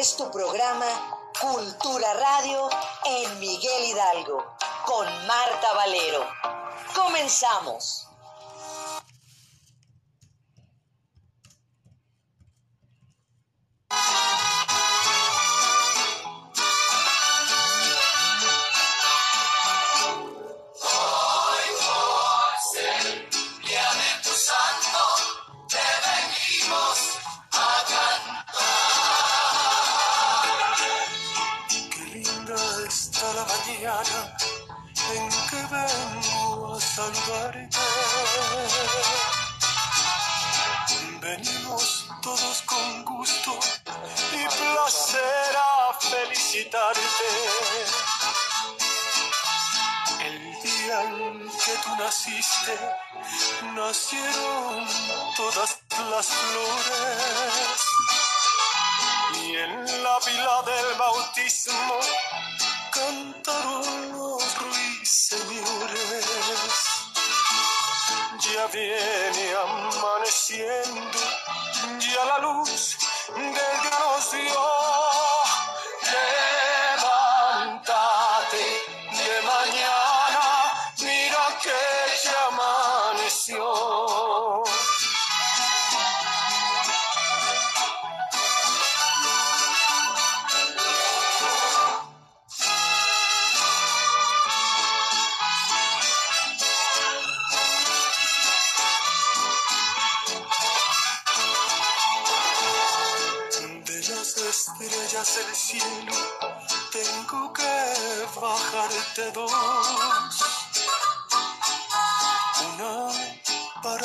[0.00, 0.86] es tu programa
[1.38, 2.70] Cultura Radio
[3.04, 4.46] en Miguel Hidalgo
[4.86, 6.26] con Marta Valero.
[6.94, 8.09] Comenzamos.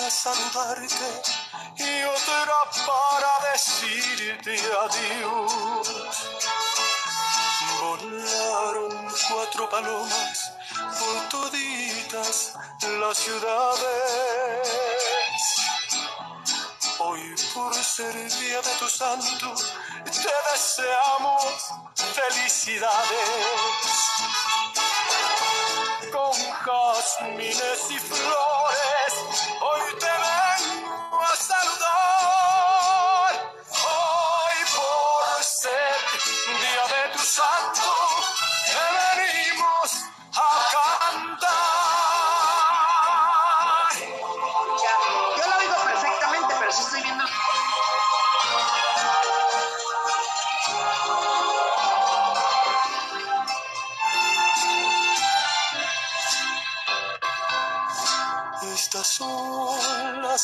[0.06, 1.22] Para saludarte
[1.78, 4.54] y otra para decirte
[4.84, 5.88] adiós.
[7.82, 10.52] Volaron cuatro palomas
[11.00, 12.54] por toditas
[13.00, 14.68] las ciudades.
[17.00, 19.56] Hoy por ser día de tu santo,
[20.06, 21.44] te deseamos
[22.14, 23.30] felicidades.
[26.12, 28.65] Con jazmines y flores,
[29.62, 30.15] hoy te vengo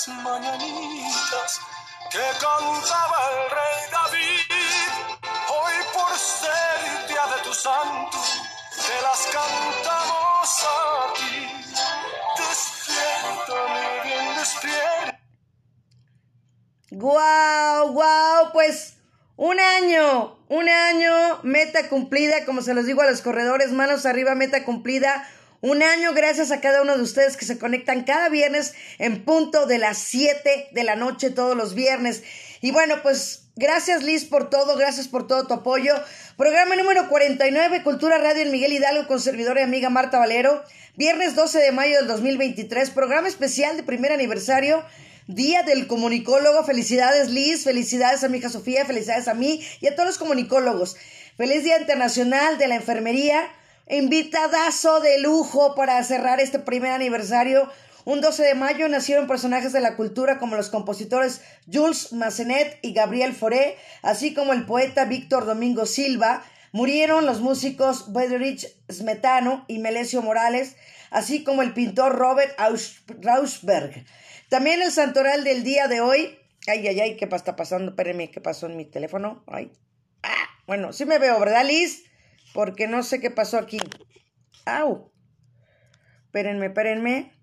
[0.07, 1.59] las mañanitas
[2.09, 5.21] que cantaba el rey David.
[5.49, 8.17] Hoy por ser día de tu santo,
[8.87, 11.47] te las cantamos a ti.
[12.37, 15.19] Despierta, mi bien, despierta.
[16.91, 17.91] ¡Guau!
[17.91, 18.51] ¡Guau!
[18.53, 18.95] Pues
[19.35, 24.35] un año, un año, meta cumplida, como se los digo a los corredores, manos arriba,
[24.35, 25.27] meta cumplida.
[25.61, 29.67] Un año gracias a cada uno de ustedes que se conectan cada viernes en punto
[29.67, 32.23] de las 7 de la noche todos los viernes.
[32.61, 35.93] Y bueno, pues gracias Liz por todo, gracias por todo tu apoyo.
[36.35, 40.63] Programa número 49, Cultura Radio en Miguel Hidalgo con servidora y amiga Marta Valero.
[40.95, 44.83] Viernes 12 de mayo del 2023, programa especial de primer aniversario.
[45.27, 49.95] Día del comunicólogo, felicidades Liz, felicidades a mi hija Sofía, felicidades a mí y a
[49.95, 50.97] todos los comunicólogos.
[51.37, 53.47] Feliz Día Internacional de la Enfermería,
[53.89, 57.69] invitadazo de lujo para cerrar este primer aniversario.
[58.03, 62.93] Un 12 de mayo nacieron personajes de la cultura como los compositores Jules Massenet y
[62.93, 66.43] Gabriel Fauré, así como el poeta Víctor Domingo Silva.
[66.71, 70.77] Murieron los músicos Bedrich Smetano y Melesio Morales,
[71.11, 72.57] así como el pintor Robert
[73.21, 74.05] Rausberg.
[74.49, 76.37] También el santoral del día de hoy.
[76.67, 77.91] Ay, ay, ay, ¿qué está pasando?
[77.91, 79.43] Espérenme, ¿qué pasó en mi teléfono?
[79.47, 79.71] Ay.
[80.23, 82.03] Ah, bueno, sí me veo, ¿verdad, Liz?
[82.53, 83.79] Porque no sé qué pasó aquí.
[84.65, 85.11] ¡Au!
[86.25, 87.33] Espérenme, espérenme.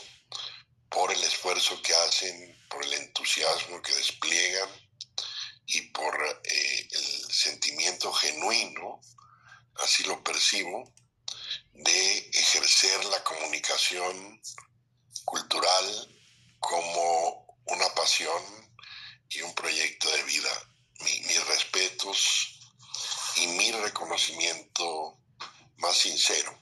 [0.89, 4.69] por el esfuerzo que hacen, por el entusiasmo que despliegan
[5.67, 9.00] y por eh, el sentimiento genuino,
[9.85, 10.95] así lo percibo,
[11.73, 14.41] de ejercer la comunicación
[15.25, 16.19] cultural
[16.59, 18.43] como una pasión
[19.29, 20.50] y un proyecto de vida.
[21.00, 22.59] mis respetos
[23.37, 25.21] y mi reconocimiento
[25.77, 26.59] más sincero.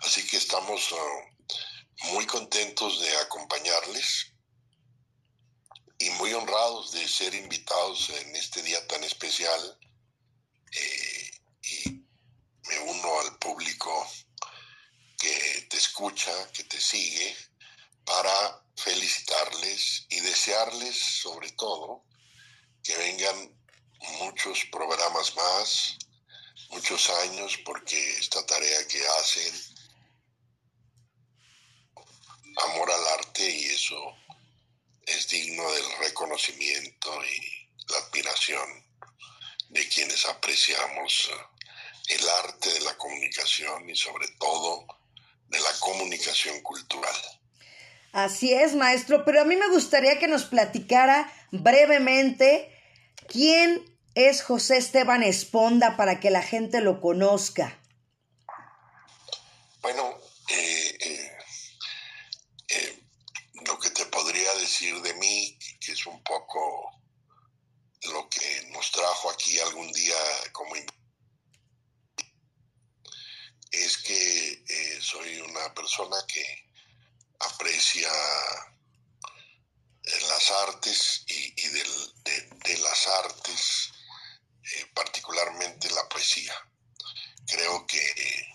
[0.00, 4.34] Así que estamos uh, muy contentos de acompañarles
[5.98, 9.78] y muy honrados de ser invitados en este día tan especial.
[10.72, 11.30] Eh,
[11.62, 11.90] y
[12.68, 14.06] me uno al público
[15.18, 17.36] que te escucha, que te sigue,
[18.04, 22.04] para felicitarles y desearles sobre todo
[22.82, 23.62] que vengan
[24.18, 25.98] muchos programas más,
[26.70, 29.54] muchos años, porque esta tarea que hacen,
[32.64, 34.16] amor al arte y eso
[35.06, 38.86] es digno del reconocimiento y la admiración
[39.68, 41.30] de quienes apreciamos
[42.08, 44.86] el arte de la comunicación y sobre todo
[45.48, 47.16] de la comunicación cultural.
[48.22, 52.72] Así es, maestro, pero a mí me gustaría que nos platicara brevemente
[53.26, 53.84] quién
[54.14, 57.80] es José Esteban Esponda para que la gente lo conozca.
[59.80, 60.20] Bueno,
[60.50, 61.32] eh, eh,
[62.68, 63.02] eh,
[63.66, 66.92] lo que te podría decir de mí, que es un poco
[68.12, 70.14] lo que nos trajo aquí algún día
[70.52, 70.76] como
[73.72, 76.71] es que soy una persona que
[77.62, 78.10] aprecia
[80.28, 83.92] las artes y, de, las artes,
[84.64, 86.54] eh, particularmente la poesía.
[87.46, 88.48] Creo que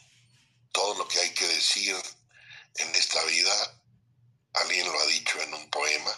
[0.74, 1.95] todo lo que hay que decir
[2.75, 3.81] en esta vida,
[4.56, 6.13] alguien lo ha dicho en un poema,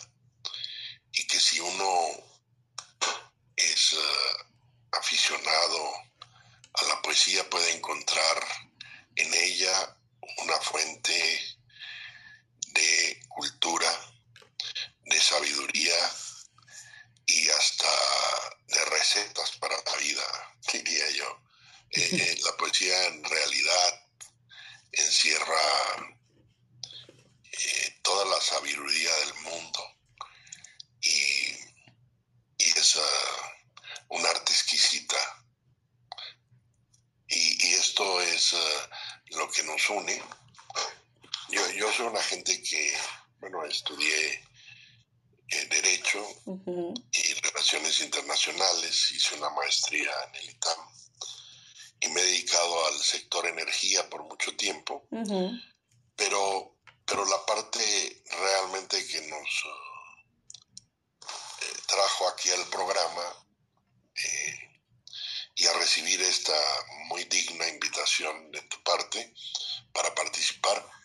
[1.12, 2.10] y que si uno
[3.56, 3.98] es eh,
[4.94, 5.94] aficionado
[6.74, 8.44] a la poesía puede encontrar
[9.16, 9.96] en ella
[10.38, 11.49] una fuente
[13.40, 13.90] cultura,
[15.06, 15.96] de sabiduría
[17.26, 17.90] y hasta
[18.68, 21.42] de recetas para la vida, diría yo.
[21.92, 24.08] Eh, eh, la poesía en realidad
[24.92, 26.12] encierra
[27.46, 29.80] eh, toda la sabiduría del mundo
[31.02, 31.56] y,
[32.58, 35.18] es uh, un arte exquisita.
[37.30, 40.22] Y, esto es uh, lo que nos une
[41.50, 42.96] yo, yo soy una gente que,
[43.40, 44.44] bueno, estudié
[45.52, 46.26] eh, Derecho
[47.12, 50.80] y Relaciones Internacionales, hice una maestría en el ITAM
[52.02, 55.08] y me he dedicado al sector energía por mucho tiempo,
[56.16, 59.66] pero, pero la parte realmente que nos
[61.62, 63.48] eh, trajo aquí al programa
[64.16, 64.82] eh,
[65.56, 66.54] y a recibir esta
[67.08, 69.34] muy digna invitación de tu parte
[69.92, 70.99] para participar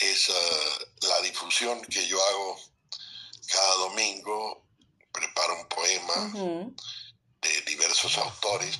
[0.00, 0.32] es
[1.02, 2.60] la difusión que yo hago
[3.46, 4.66] cada domingo.
[5.12, 6.74] Preparo un poema
[7.42, 8.76] de diversos autores,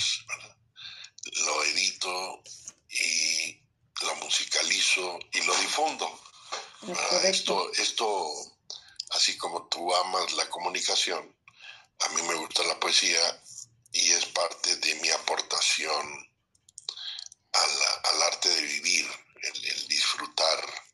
[1.45, 2.43] lo edito
[2.89, 3.61] y
[4.03, 6.21] lo musicalizo y lo difundo.
[7.25, 8.31] Esto, esto,
[9.11, 11.37] así como tú amas la comunicación,
[12.01, 13.43] a mí me gusta la poesía
[13.93, 16.31] y es parte de mi aportación
[17.53, 19.11] al, arte de vivir,
[19.43, 20.90] el disfrutar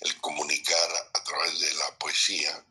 [0.00, 2.66] el comunicar a través de la poesía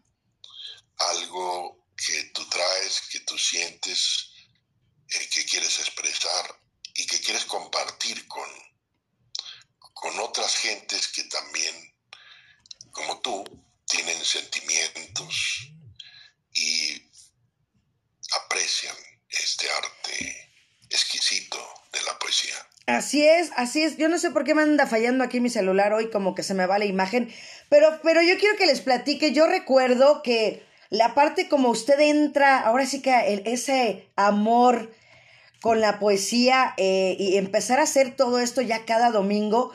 [0.97, 4.31] algo que tú traes, que tú sientes,
[5.07, 6.61] que quieres expresar
[6.93, 8.49] y que quieres compartir con,
[9.93, 11.95] con otras gentes que también,
[12.91, 13.43] como tú,
[13.87, 15.69] tienen sentimientos
[16.53, 17.11] y
[18.31, 18.95] aprecian
[19.29, 20.44] este arte
[20.89, 21.57] exquisito
[21.91, 22.55] de la poesía.
[22.87, 23.97] Así es, así es.
[23.97, 26.53] Yo no sé por qué me anda fallando aquí mi celular hoy, como que se
[26.53, 27.33] me va la imagen,
[27.69, 29.31] pero, pero yo quiero que les platique.
[29.31, 34.93] Yo recuerdo que la parte como usted entra, ahora sí que ese amor
[35.61, 39.71] con la poesía eh, y empezar a hacer todo esto ya cada domingo.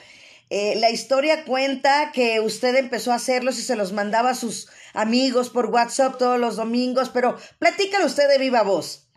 [0.49, 4.69] Eh, la historia cuenta que usted empezó a hacerlos y se los mandaba a sus
[4.95, 9.09] amigos por WhatsApp todos los domingos, pero platícalo usted de viva voz.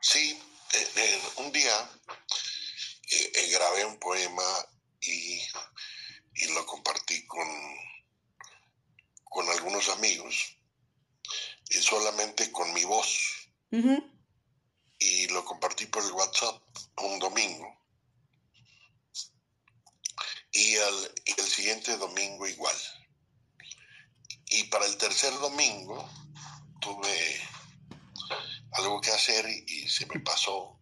[0.00, 0.38] Sí,
[0.72, 1.90] eh, un día
[3.50, 4.44] grabé un poema
[5.00, 5.40] y,
[6.54, 7.48] lo compartí con,
[9.24, 10.56] con algunos amigos,
[11.70, 13.50] y solamente con mi voz
[14.98, 16.62] y lo compartí por el WhatsApp
[16.98, 17.74] un domingo.
[20.50, 22.76] Y el, el siguiente domingo igual.
[24.46, 26.10] Y para el tercer domingo
[26.80, 27.40] tuve
[28.72, 30.78] algo que hacer y, se me pasó.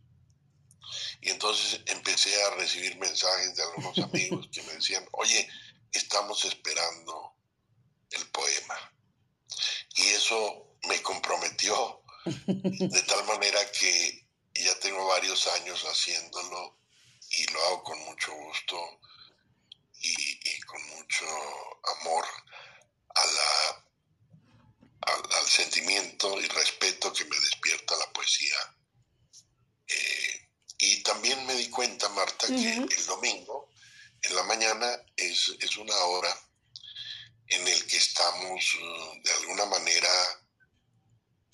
[1.21, 5.49] Y entonces empecé a recibir mensajes de algunos amigos que me decían, oye,
[5.93, 7.35] estamos esperando
[8.11, 8.93] el poema.
[9.97, 16.79] Y eso me comprometió de tal manera que ya tengo varios años haciéndolo
[17.31, 19.01] y lo hago con mucho gusto
[20.01, 21.27] y, con mucho
[22.01, 22.25] amor
[23.15, 23.85] a la,
[25.13, 28.57] al, sentimiento y respeto que me despierta la poesía.
[29.89, 31.03] Eh, y
[31.77, 33.69] cuenta, Marta, que el domingo,
[34.23, 36.35] en la mañana, es, es una hora
[37.49, 40.09] en el que estamos uh, de alguna manera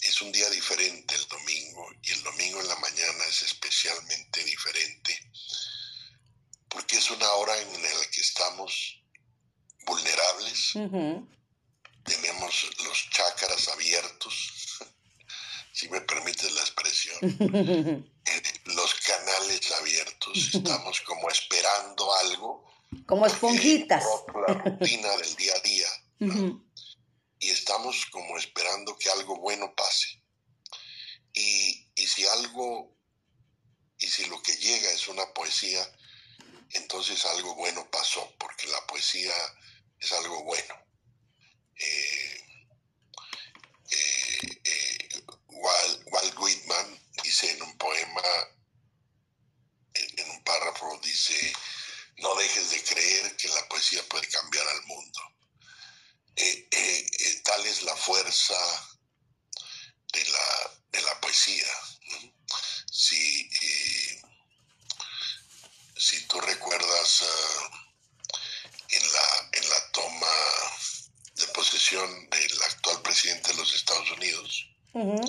[0.00, 5.30] es un día diferente el domingo y el domingo en la mañana es especialmente diferente
[6.68, 9.02] porque es una hora en la que estamos
[9.84, 10.72] vulnerables,
[12.04, 14.52] tenemos los chakras abiertos,
[15.72, 17.18] si me permites la expresión,
[18.24, 22.70] eh, los canales abiertos, estamos como esperando algo.
[23.06, 24.04] Como esponjitas.
[24.46, 25.88] la rutina del día a día
[27.42, 30.22] y estamos como esperando que algo bueno pase.
[31.34, 32.96] Y, si algo,
[33.98, 35.82] y si lo que llega es una poesía,
[36.70, 39.34] entonces algo bueno pasó, porque la poesía
[39.98, 40.74] es algo bueno.
[41.74, 42.31] Eh,
[45.62, 48.22] eh, Walt, Whitman dice en un poema,
[49.94, 51.52] en un párrafo, dice,
[52.18, 55.20] no dejes de creer que la poesía puede cambiar al mundo.
[56.36, 58.56] Eh, eh, eh, tal es la fuerza
[60.12, 61.66] de la, de la poesía.
[62.90, 63.50] Si,
[65.96, 67.24] si tú recuerdas
[68.88, 70.36] en, la, en la toma
[71.34, 75.20] de posesión del actual presidente de los Estados Unidos, en,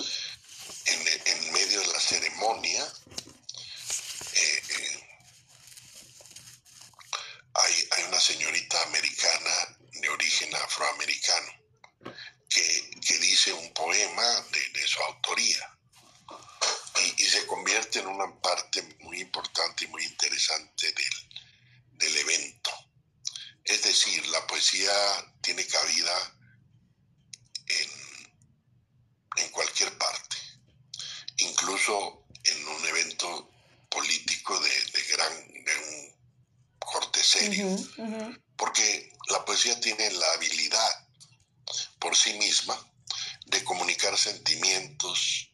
[1.26, 2.94] en, medio de la ceremonia,
[7.54, 11.52] hay, hay una señorita americana de origen afroamericano,
[12.50, 15.78] que, dice un poema de, su autoría
[17.18, 22.72] y, se convierte en una parte muy importante y muy interesante del, del evento.
[23.64, 24.94] Es decir, la poesía
[25.42, 26.36] tiene cabida
[27.68, 28.03] en,
[29.38, 30.38] en cualquier parte,
[31.38, 33.50] incluso en un evento
[33.90, 36.14] político de, de gran, de un
[36.80, 37.68] corte serio,
[38.56, 41.08] porque la poesía tiene la habilidad
[42.00, 42.78] por sí misma
[43.46, 45.50] de comunicar sentimientos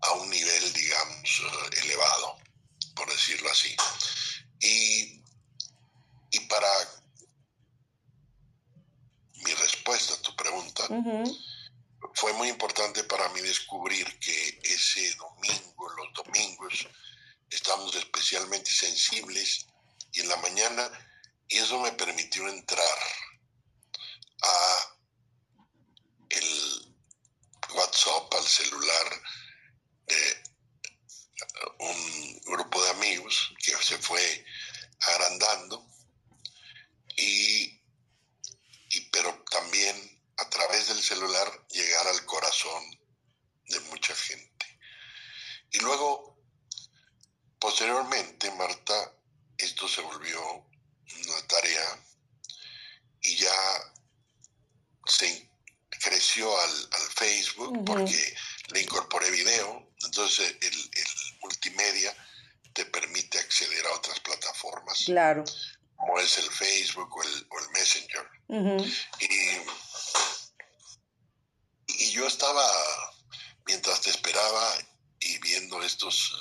[0.00, 2.38] a un nivel, digamos, eh, elevado,
[2.94, 3.74] por decirlo así.
[4.60, 5.22] Y,
[6.30, 6.68] y para
[9.44, 10.86] mi respuesta a tu pregunta,
[12.14, 16.86] fue muy importante para mí descubrir que ese domingo, los domingos,
[17.50, 19.66] estamos especialmente sensibles
[20.12, 20.90] y en la mañana
[21.48, 22.98] y eso me permitió entrar
[24.42, 24.96] a
[26.30, 26.96] el
[27.74, 29.22] WhatsApp, al celular
[30.06, 30.42] de
[31.78, 34.44] un grupo de amigos que se fue
[35.00, 35.86] agrandando
[37.16, 37.80] y,
[38.90, 42.82] y pero también a través del celular llegar al corazón
[43.68, 44.66] de mucha gente.
[45.70, 46.38] Y luego,
[47.58, 49.12] posteriormente, Marta,
[49.56, 50.40] esto se volvió
[51.26, 52.04] una tarea
[53.20, 53.92] y ya
[55.06, 55.50] se
[55.88, 56.70] creció al,
[57.14, 58.34] Facebook porque
[58.68, 60.90] le incorporé video, entonces el,
[61.40, 62.14] multimedia
[62.72, 65.04] te permite acceder a otras plataformas.
[65.06, 65.44] Claro.
[65.96, 68.28] Como es el Facebook o el, o el Messenger.
[69.20, 69.28] y,
[71.98, 72.66] y yo estaba,
[73.66, 74.76] mientras te esperaba
[75.20, 76.32] y viendo estas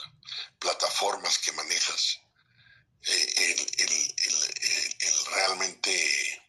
[0.60, 2.20] plataformas que manejas,
[3.06, 6.40] eh, el, realmente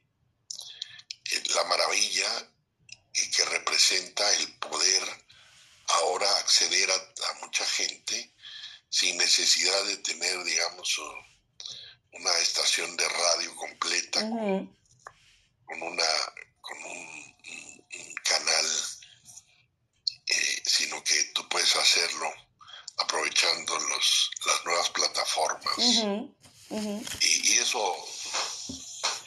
[1.30, 2.50] eh, la maravilla
[3.12, 5.02] que representa el poder
[5.88, 8.34] ahora acceder a, mucha gente
[8.88, 11.00] sin necesidad de tener, digamos,
[12.12, 16.00] una estación de radio completa con un,
[18.22, 18.66] canal,
[20.26, 22.32] eh, sino que tú puedes hacerlo
[22.98, 25.78] aprovechando los, las nuevas plataformas.
[27.20, 27.96] Y, y, eso,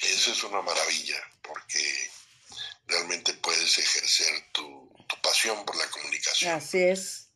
[0.02, 1.80] eso es una maravilla, porque
[2.88, 6.54] realmente puedes ejercer tu, tu pasión por la comunicación.
[6.54, 7.30] Así es.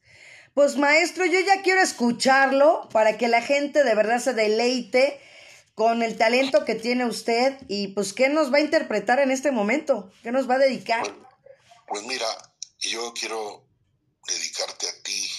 [0.53, 5.22] Pues maestro, yo ya quiero escucharlo para que la gente de verdad se deleite
[5.75, 9.51] con el talento que tiene usted y pues qué nos va a interpretar en este
[9.51, 11.03] momento, qué nos va a dedicar.
[11.03, 11.15] Pues,
[11.88, 12.27] pues mira,
[12.80, 13.65] yo quiero
[14.27, 15.32] dedicarte a ti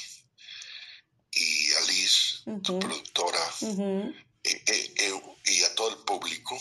[1.32, 4.14] y a Liz, tu productora, eh,
[4.44, 6.58] eh, eh, y a todo el público,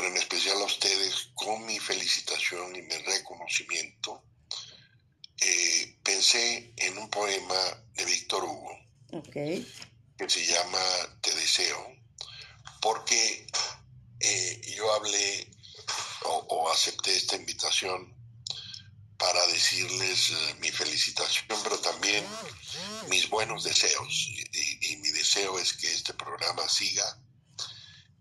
[0.00, 4.22] pero en especial a ustedes, con mi felicitación y mi reconocimiento.
[6.02, 7.60] pensé en un poema
[7.94, 8.78] de Víctor Hugo
[9.22, 9.66] que
[10.26, 10.82] se llama
[11.20, 11.94] Te deseo,
[12.80, 13.46] porque
[14.74, 15.50] yo hablé
[16.24, 18.14] o acepté esta invitación
[19.20, 22.24] para decirles eh, mi felicitación, pero también
[23.08, 24.28] mis buenos deseos.
[24.80, 27.18] Y, mi deseo es que este programa siga,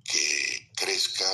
[0.03, 1.25] que crezca,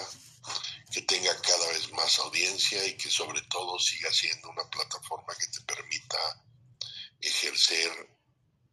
[0.96, 5.48] que tenga cada vez más audiencia y que sobre todo siga siendo una plataforma que
[5.48, 6.18] te permita
[7.20, 7.92] ejercer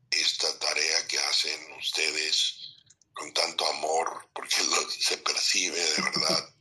[0.08, 2.76] esta tarea que hacen ustedes
[3.12, 4.54] con tanto amor, porque
[5.00, 6.48] se percibe de verdad.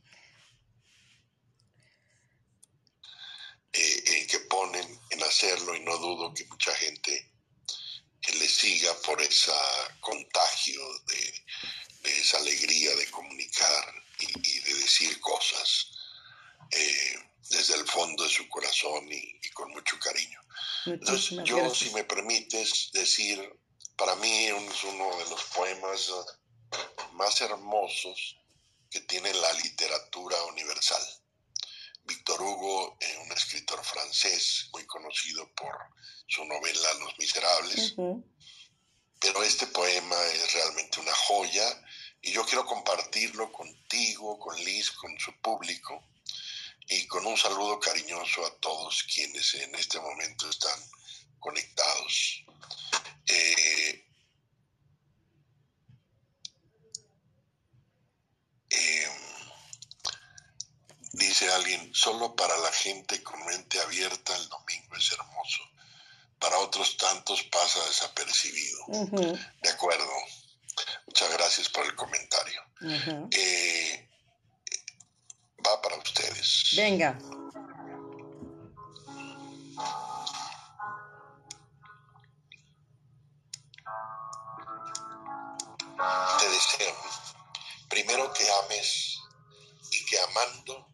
[3.74, 7.32] Eh, que ponen en hacerlo y no dudo que mucha gente
[8.20, 9.50] que le siga por ese
[9.98, 11.44] contagio de,
[12.02, 15.90] esa alegría de comunicar y, de decir cosas
[16.70, 17.18] eh,
[17.50, 20.40] desde el fondo de su corazón y, con mucho cariño.
[20.86, 23.38] Entonces, yo, si me permites decir,
[23.96, 26.10] para mí es uno de los poemas
[27.12, 28.38] más hermosos
[28.90, 31.02] que tiene la literatura universal.
[32.04, 35.76] Víctor Hugo, eh, un escritor francés muy conocido por
[36.26, 37.94] su novela Los Miserables.
[39.22, 41.82] Pero este poema es realmente una joya
[42.20, 46.04] y yo quiero compartirlo contigo, con Liz, con su público
[46.88, 50.78] y con un saludo cariñoso a todos quienes en este momento están
[51.38, 52.44] conectados.
[53.26, 54.04] Eh,
[58.70, 59.22] eh,
[61.14, 65.62] Dice alguien, solo para la gente con mente abierta el domingo es hermoso.
[66.42, 68.84] Para otros tantos pasa desapercibido.
[69.62, 70.10] De acuerdo.
[71.06, 72.60] Muchas gracias por el comentario.
[73.30, 74.10] Eh,
[75.64, 76.74] va para ustedes.
[76.76, 77.16] Venga.
[86.40, 86.96] Te deseo
[87.88, 89.18] primero que ames
[89.90, 90.88] y que amando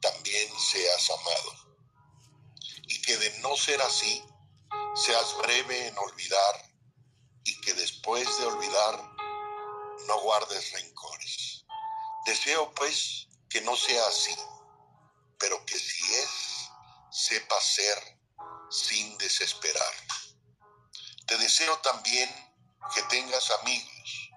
[0.00, 1.78] también seas amado.
[2.88, 4.22] Y que de no ser así,
[4.94, 6.70] seas breve en olvidar
[7.44, 9.14] y que después de olvidar
[10.06, 11.64] no guardes rencores.
[12.26, 14.34] Deseo pues que no sea así,
[15.38, 16.70] pero que si es,
[17.10, 18.18] sepa ser
[18.70, 19.94] sin desesperar.
[21.26, 22.30] Te deseo también
[22.94, 24.30] que tengas amigos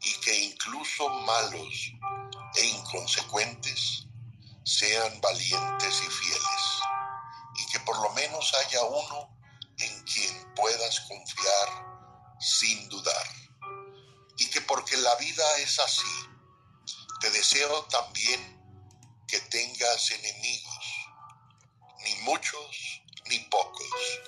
[0.00, 1.92] y que incluso malos
[2.56, 4.06] e inconsecuentes
[4.64, 6.80] sean valientes y fieles,
[7.56, 9.33] y que por lo menos haya uno
[10.54, 13.28] puedas confiar sin dudar.
[14.36, 16.28] Y que porque la vida es así,
[17.20, 18.54] te deseo también
[19.28, 20.84] que tengas enemigos,
[22.00, 24.20] ni muchos ni pocos,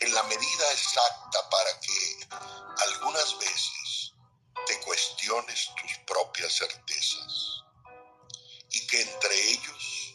[0.00, 2.28] en la medida exacta para que
[2.84, 4.14] algunas veces
[4.66, 7.64] te cuestiones tus propias certezas
[8.70, 10.14] y que entre ellos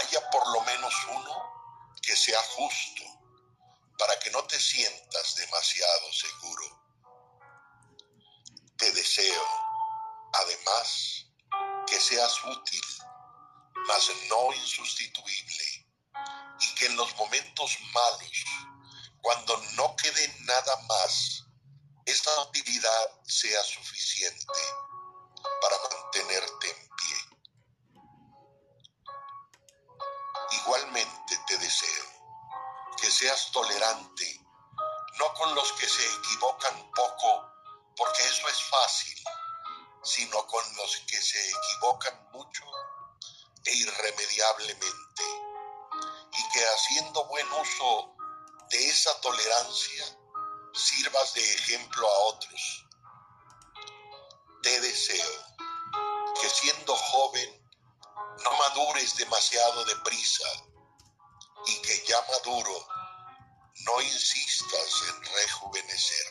[0.00, 3.17] haya por lo menos uno que sea justo
[3.98, 6.64] para que no te sientas demasiado seguro.
[8.76, 9.44] Te deseo,
[10.34, 11.26] además,
[11.86, 12.84] que seas útil,
[13.88, 15.86] mas no insustituible,
[16.60, 18.44] y que en los momentos malos,
[19.20, 21.44] cuando no quede nada más,
[22.06, 24.60] esta utilidad sea suficiente
[25.60, 27.16] para mantenerte en pie.
[30.52, 32.07] Igualmente te deseo
[33.06, 34.40] seas tolerante,
[35.18, 37.52] no con los que se equivocan poco,
[37.96, 39.24] porque eso es fácil,
[40.02, 42.64] sino con los que se equivocan mucho
[43.64, 45.22] e irremediablemente,
[46.32, 48.14] y que haciendo buen uso
[48.70, 50.04] de esa tolerancia,
[50.74, 52.86] sirvas de ejemplo a otros.
[54.62, 55.56] Te deseo
[56.40, 57.68] que siendo joven
[58.44, 60.67] no madures demasiado deprisa
[61.66, 62.88] y que ya maduro
[63.84, 66.26] no insistas en rejuvenecer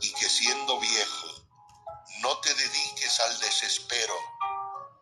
[0.00, 1.28] y que siendo viejo
[2.20, 4.14] no te dediques al desespero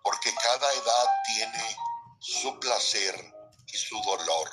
[0.02, 1.76] porque cada edad tiene
[2.20, 3.34] su placer
[3.66, 4.50] y su dolor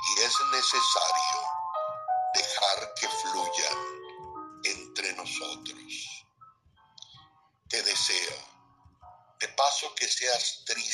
[0.00, 1.40] y es necesario
[2.34, 3.98] dejar que fluyan
[4.64, 6.24] entre nosotros.
[7.68, 8.36] Te deseo,
[9.40, 10.87] de paso que seas triste,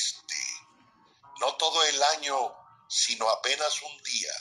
[2.17, 2.55] año,
[2.89, 4.33] sino apenas un día,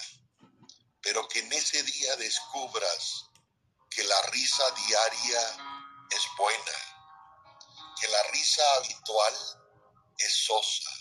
[1.01, 3.25] pero que en ese día descubras
[3.89, 5.41] que la risa diaria
[6.09, 6.71] es buena,
[7.99, 9.33] que la risa habitual
[10.17, 10.91] es sosa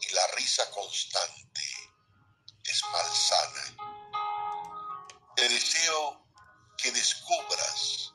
[0.00, 1.62] y la risa constante
[2.64, 3.76] es malsana.
[5.36, 6.26] Te deseo
[6.76, 8.12] que descubras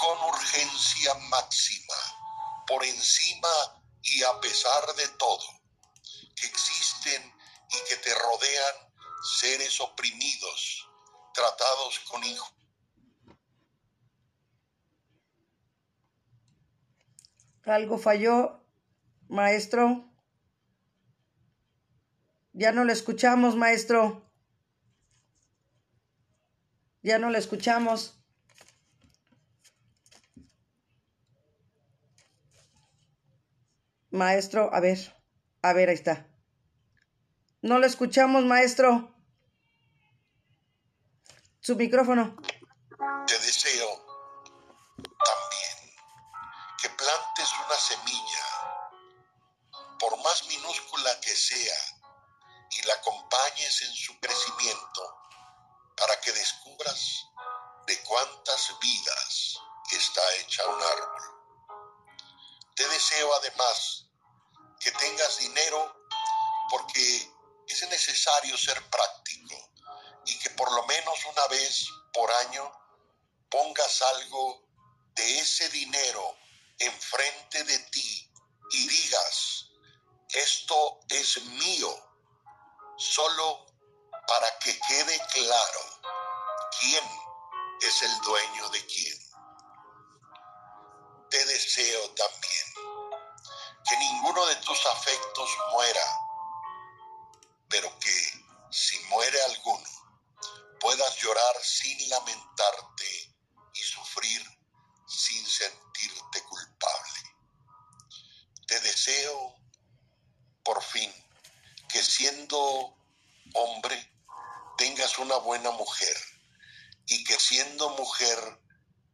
[0.00, 1.94] con urgencia máxima,
[2.66, 3.48] por encima
[4.02, 5.55] y a pesar de todo,
[7.70, 8.74] y que te rodean
[9.22, 10.88] seres oprimidos,
[11.34, 12.56] tratados con injusticia.
[17.64, 18.64] Algo falló,
[19.28, 20.08] maestro.
[22.52, 24.22] Ya no le escuchamos, maestro.
[27.02, 28.18] Ya no le escuchamos.
[34.10, 35.14] Maestro, a ver,
[35.62, 36.35] a ver, ahí está.
[37.66, 39.12] No le escuchamos, maestro.
[41.60, 42.36] Su micrófono.
[43.26, 43.88] Te deseo
[45.00, 45.96] también
[46.80, 48.44] que plantes una semilla,
[49.98, 51.76] por más minúscula que sea,
[52.70, 55.18] y la acompañes en su crecimiento
[55.96, 57.26] para que descubras
[57.88, 59.58] de cuántas vidas
[59.90, 61.22] está hecha un árbol.
[62.76, 64.06] Te deseo además
[64.78, 65.96] que tengas dinero
[66.70, 67.35] porque
[67.68, 69.72] es necesario ser práctico
[70.26, 72.72] y que por lo menos una vez por año
[73.50, 74.66] pongas algo
[75.14, 76.36] de ese dinero
[76.78, 78.32] enfrente de ti
[78.70, 79.70] y digas,
[80.30, 81.88] esto es mío,
[82.98, 83.66] solo
[84.26, 85.80] para que quede claro
[86.80, 87.04] quién
[87.80, 89.18] es el dueño de quién.
[91.30, 92.66] Te deseo también
[93.88, 96.18] que ninguno de tus afectos muera,
[97.68, 99.88] pero que si muere alguno,
[100.80, 103.34] puedas llorar sin lamentarte
[103.74, 104.56] y sufrir
[105.06, 107.20] sin sentirte culpable.
[108.66, 109.56] Te deseo,
[110.64, 111.12] por fin,
[111.88, 112.96] que siendo
[113.54, 114.12] hombre
[114.76, 116.16] tengas una buena mujer
[117.06, 118.60] y que siendo mujer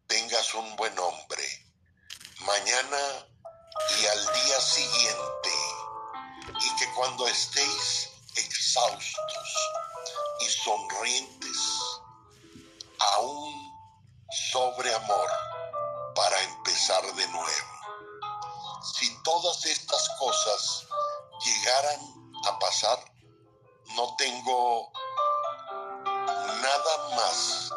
[0.07, 1.45] tengas un buen hombre.
[2.41, 3.27] Mañana
[4.01, 5.51] y al día siguiente
[6.61, 8.02] y que cuando estéis
[8.73, 9.71] exhaustos
[10.41, 11.59] y sonrientes,
[13.17, 13.55] aún
[14.51, 15.29] sobre amor
[16.15, 17.69] para empezar de nuevo.
[18.95, 20.87] Si todas estas cosas
[21.45, 22.01] llegaran
[22.47, 22.99] a pasar,
[23.95, 24.91] no tengo
[26.07, 27.71] nada más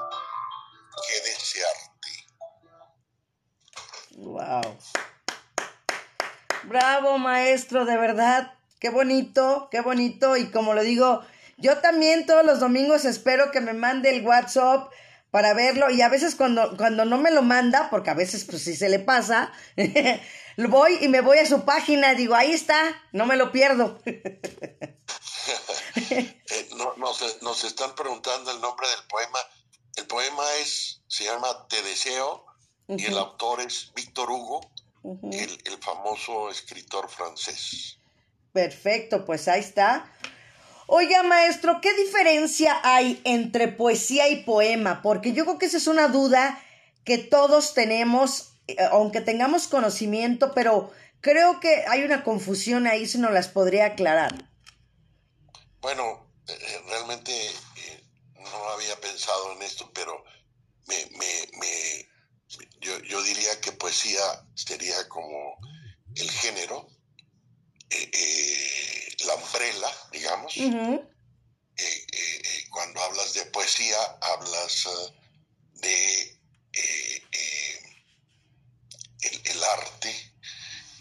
[1.08, 2.26] que desearte.
[4.12, 4.78] Wow.
[6.64, 8.55] Bravo, maestro, de verdad.
[8.80, 10.38] Qué bonito, qué bonito.
[10.38, 11.22] Y como lo digo,
[11.58, 14.92] yo también todos los domingos espero que me mande el WhatsApp
[15.32, 15.90] para verlo.
[15.90, 18.90] Y a veces cuando, cuando no me lo manda, porque a veces pues si se
[18.90, 19.52] le pasa,
[20.58, 24.00] voy y me voy a su página, digo, ahí está, no me lo pierdo.
[25.98, 29.40] Eh, no- nos, nos están preguntando el nombre del poema.
[29.96, 32.46] El poema es, se llama Te deseo
[32.88, 34.62] y el autor es Víctor Hugo,
[35.32, 38.00] el, el famoso escritor francés.
[38.56, 40.10] Perfecto, pues ahí está.
[40.88, 45.02] Oiga, maestro, ¿qué diferencia hay entre poesía y poema?
[45.02, 46.64] Porque yo creo que esa es una duda
[47.04, 50.90] que todos tenemos, eh, aunque tengamos conocimiento, pero
[51.20, 54.34] creo que hay una confusión ahí, si nos las podría aclarar.
[55.82, 58.04] Bueno, eh, realmente eh,
[58.40, 60.24] no había pensado en esto, pero
[60.88, 62.08] me, me, me-
[62.80, 65.58] yo, yo diría que poesía sería como
[66.16, 66.88] el género,
[67.90, 71.10] eh, eh, la umbrella, digamos, Ujú,
[71.78, 75.14] eh, cuando hablas de poesía, hablas eh,
[75.76, 76.22] de
[76.74, 77.80] eh, eh,
[79.22, 80.34] el, el arte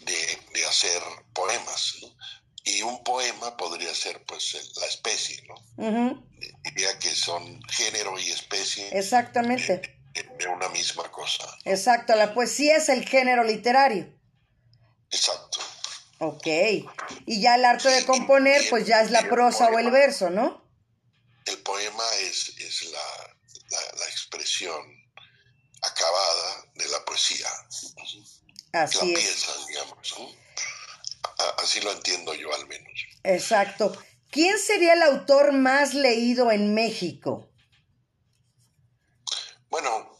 [0.01, 1.01] de, de hacer
[1.33, 1.95] poemas.
[2.01, 2.15] ¿no?
[2.63, 6.25] Y un poema podría ser pues la especie, ¿no?
[6.63, 9.99] Diría que son género y especie Exactamente.
[10.13, 11.45] de, de una misma cosa.
[11.63, 14.11] Exacto, la poesía es el género literario.
[15.11, 15.59] Exacto.
[16.19, 16.47] Ok.
[17.25, 20.63] Y ya el arte de componer, pues ya es la prosa o el verso, ¿no?
[21.45, 23.35] El poema es, es la,
[23.69, 24.81] la- la expresión
[25.81, 27.47] acabada de la poesía,
[28.73, 29.19] la Así es.
[29.19, 30.15] pieza, digamos.
[31.61, 32.91] Así lo entiendo yo al menos.
[33.23, 33.95] Exacto.
[34.31, 37.49] ¿Quién sería el autor más leído en México?
[39.69, 40.17] Bueno,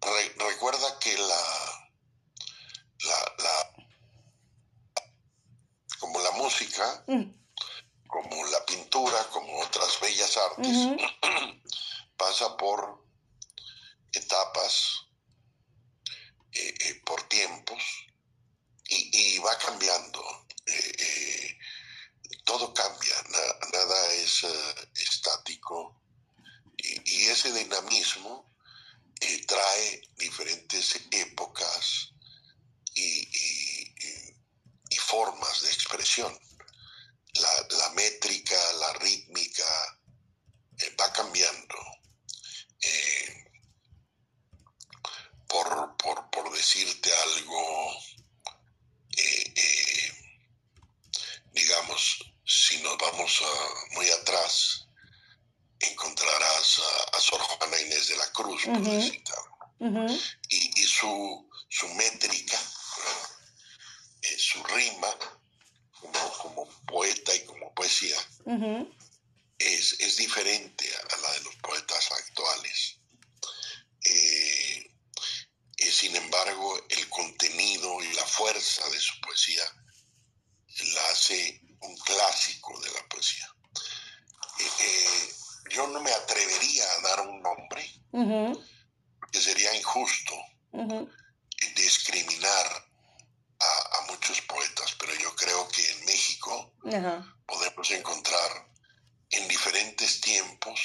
[0.00, 1.40] re- recuerda que la,
[3.04, 3.72] la, la-
[5.98, 7.26] como la música, Mm,
[8.06, 10.76] como la pintura, como otras bellas artes,
[12.16, 13.04] pasa por
[14.12, 15.06] etapas,
[16.52, 17.82] eh, eh, por tiempos,
[18.88, 20.22] y, y va cambiando.
[20.66, 21.58] Eh,
[22.44, 24.44] todo cambia, na- nada es
[24.94, 26.00] estático,
[26.76, 28.54] y, y ese dinamismo
[29.48, 32.12] trae diferentes épocas
[32.94, 33.26] y
[35.10, 36.38] formas de expresión.
[37.34, 39.98] La, la métrica, la rítmica,
[40.78, 41.76] eh, va cambiando.
[42.82, 43.44] Eh,
[45.48, 47.92] por, por- por decirte algo,
[49.16, 50.12] eh, eh,
[51.52, 54.86] digamos, si nos vamos a- muy atrás,
[55.80, 58.08] encontrarás a, a Sor Juana Inés
[60.48, 62.58] Y, y su, su métrica,
[64.22, 65.08] eh, su rima,
[66.00, 68.16] como, como poeta y como poesía,
[69.98, 72.96] es diferente a, a la de los poetas actuales.
[74.04, 74.90] Eh,
[75.78, 79.64] eh, sin embargo, el contenido y la fuerza de su poesía
[80.94, 83.54] la hace un clásico de la poesía.
[84.58, 85.32] Eh, eh,
[85.70, 88.64] yo no me atrevería a dar un nombre, Ujú,
[89.30, 90.34] que sería injusto
[90.72, 91.08] ujú,
[91.62, 92.66] eh, discriminar
[93.60, 98.68] a, a muchos poetas, pero yo creo que en México ajá, podemos encontrar
[99.30, 100.80] en diferentes tiempos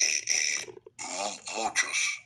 [0.00, 2.22] eh, eh, mu- muchos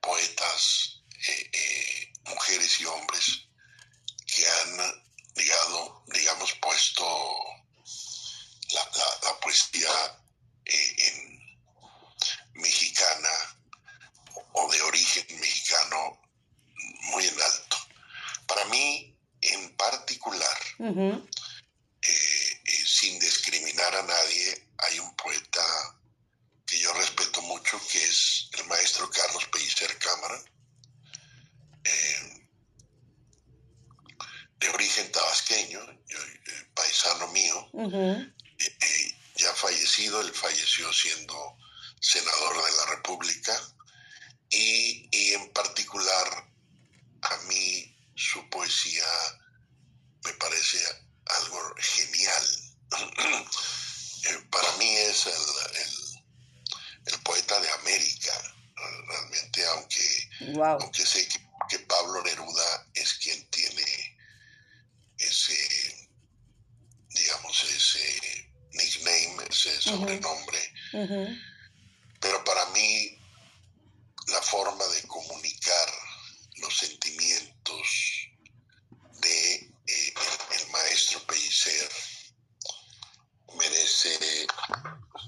[0.00, 3.46] poetas, eh, eh, mujeres y hombres
[4.26, 5.04] que han,
[5.36, 7.04] digado, digamos, puesto
[8.72, 10.20] la, la- la poesía
[10.64, 11.34] eh, en
[12.54, 13.30] mexicana
[14.52, 16.20] o de origen mexicano
[17.10, 17.76] muy en alto.
[18.46, 21.28] Para mí, en particular, ujú,
[22.02, 25.64] eh, eh, sin discriminar a nadie, hay un poeta
[26.66, 30.42] que yo respeto mucho, que es el maestro Carlos Pellicer Cámara,
[31.84, 32.46] eh,
[34.58, 37.96] de origen tabasqueño, yo, eh, paisano mío, ujú,
[38.58, 41.56] eh, eh, ya fallecido, él falleció siendo
[42.00, 43.58] senador de la República,
[44.50, 46.50] y, y en particular
[47.22, 49.06] a mí su poesía
[50.24, 50.78] me parece
[51.26, 52.46] algo genial.
[54.26, 55.32] Eh, Para mí es el,
[55.82, 58.32] el- el poeta de América,
[59.06, 60.78] realmente, aunque, Wow.
[60.80, 64.16] aunque sé que, que Pablo Neruda es quien tiene
[65.18, 66.08] ese,
[67.10, 70.58] digamos, ese nickname, ese sobrenombre,
[72.20, 73.18] pero para mí
[74.28, 75.88] la forma de comunicar
[76.56, 78.28] los sentimientos
[79.20, 81.90] de eh, el, el maestro Pellicer
[83.58, 84.46] merece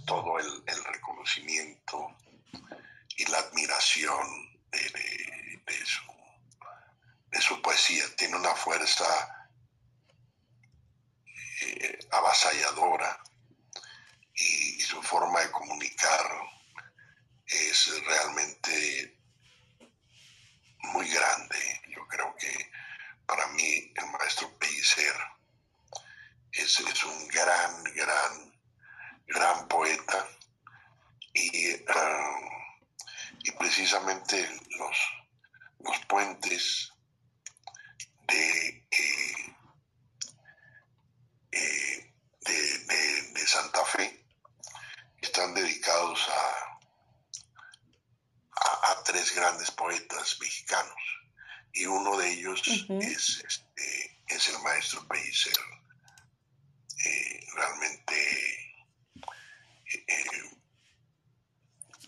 [0.06, 2.16] todo el, el reconocimiento
[3.18, 4.26] y la admiración
[4.70, 6.02] de, de- de su,
[7.30, 8.04] de su poesía.
[8.16, 9.48] Tiene una fuerza
[11.62, 13.22] eh, avasalladora
[14.96, 16.26] su forma de comunicar
[17.46, 19.20] es realmente
[20.78, 21.82] muy grande.
[21.94, 22.70] Yo creo que
[23.26, 25.14] para mí el maestro Pellicer
[26.50, 28.54] es, un gran, gran,
[29.26, 30.26] gran poeta
[31.34, 32.40] y, ah,
[33.40, 34.96] y precisamente los,
[35.80, 36.90] los puentes
[38.28, 39.52] de, eh,
[41.52, 42.12] eh,
[43.34, 44.25] de Santa Fe
[45.36, 46.80] están dedicados a,
[48.52, 50.96] a, a tres grandes poetas mexicanos
[51.74, 55.58] y uno de ellos es, este, es el maestro Pellicer.
[57.04, 58.74] Eh, realmente
[60.08, 60.56] eh,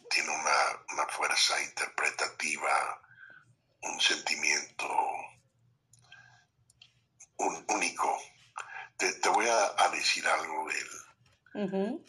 [0.08, 3.02] tiene una, una fuerza interpretativa,
[3.82, 4.88] un sentimiento
[7.36, 8.22] un, único.
[8.96, 10.88] Te, te voy a, a decir algo del,
[11.66, 12.04] Ujú.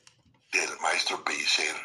[0.51, 1.75] Del maestro Pellicer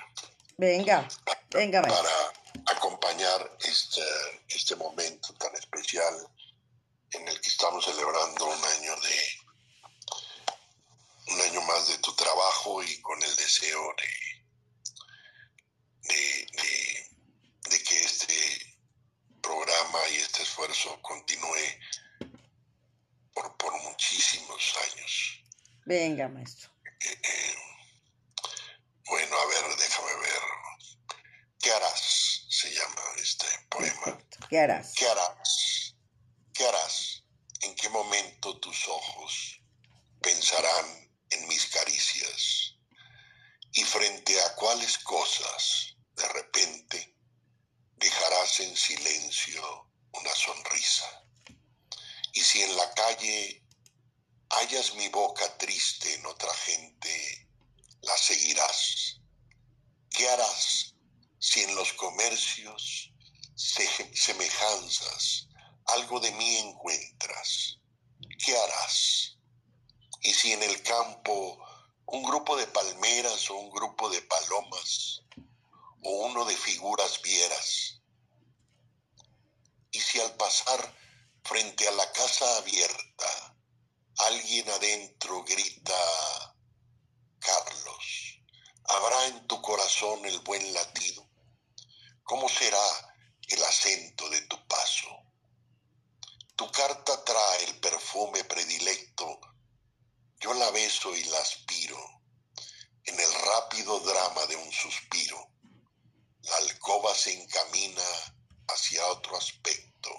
[0.56, 1.06] Venga,
[1.50, 2.02] venga, maestro.
[2.04, 2.32] para
[2.76, 4.02] acompañar este,
[4.48, 6.14] este momento tan especial
[7.10, 9.38] en el que estamos celebrando un año de
[11.26, 14.08] un año más de tu trabajo y con el deseo de,
[16.14, 17.10] de, de-
[17.70, 18.76] de que este
[19.40, 21.64] programa y este esfuerzo continúe
[23.32, 25.42] por, por muchísimos años.
[25.86, 26.70] Venga, maestro.
[29.06, 30.42] Bueno, a ver, déjame ver.
[31.60, 32.44] ¿Qué harás?
[32.50, 33.46] Se llama este
[34.54, 34.54] poema.
[34.54, 34.92] ¿Qué harás?
[34.94, 35.94] ¿Qué harás?
[36.52, 37.22] ¿Qué harás?
[37.62, 39.60] ¿En qué momento tus ojos
[40.20, 42.76] pensarán en mis caricias?
[43.72, 47.16] ¿Y frente a cuáles cosas, de repente,
[47.96, 51.24] dejarás en silencio una sonrisa?
[52.32, 53.62] Y si en la calle
[54.50, 57.48] hallas mi boca triste en otra gente,
[58.02, 59.20] la seguirás.
[60.10, 60.94] ¿Qué harás
[61.40, 63.10] si en los comercios
[63.56, 65.48] se- semejanzas
[65.86, 67.78] algo de mí encuentras?
[68.44, 69.38] ¿Qué harás?
[70.22, 71.58] Y si en el campo
[72.06, 75.22] un grupo de palmeras o un grupo de palomas
[76.02, 78.00] o uno de figuras vieras,
[79.90, 80.96] y si al pasar
[81.44, 83.56] frente a la casa abierta
[84.18, 86.56] alguien adentro grita,
[87.38, 88.40] Carlos,
[88.84, 91.28] ¿habrá en tu corazón el buen latido?
[92.22, 92.80] ¿Cómo será
[93.48, 95.08] el acento de tu paso?
[96.56, 99.40] Tu carta trae el perfume predilecto,
[100.40, 102.22] yo la beso y la aspiro,
[103.04, 103.32] en el
[104.24, 105.50] de un suspiro,
[106.40, 108.02] la alcoba se encamina
[108.68, 110.10] hacia otro aspecto.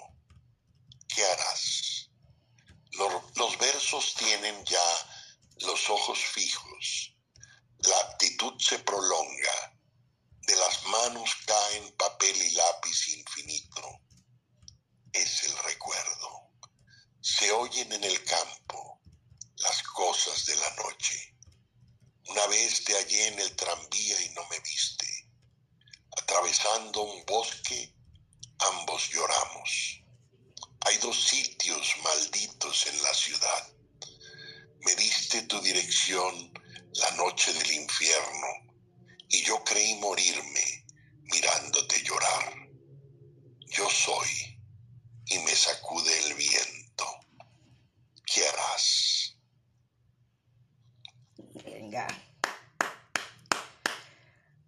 [1.08, 2.08] ¿Qué harás?
[3.34, 4.88] Los versos tienen ya
[5.58, 7.16] los ojos fijos,
[7.78, 9.76] la actitud se prolonga,
[10.46, 14.00] de las manos caen papel y lápiz infinito.
[15.12, 16.52] Es el recuerdo.
[17.20, 19.00] Se oyen en el campo
[19.56, 21.36] las cosas de la noche.
[22.28, 25.06] Una vez te hallé en el tranvía y no me viste.
[26.18, 27.94] Atravesando un bosque,
[28.58, 30.02] ambos lloramos.
[30.86, 33.72] Hay dos sitios malditos en la ciudad.
[34.80, 36.52] Me diste tu dirección
[36.92, 38.46] la noche del infierno
[39.28, 40.86] y yo creí morirme
[41.22, 42.54] mirándote llorar.
[43.66, 44.60] Yo soy
[45.26, 47.04] y me sacude el viento.
[48.24, 49.36] ¿Qué harás?
[51.64, 52.06] Venga.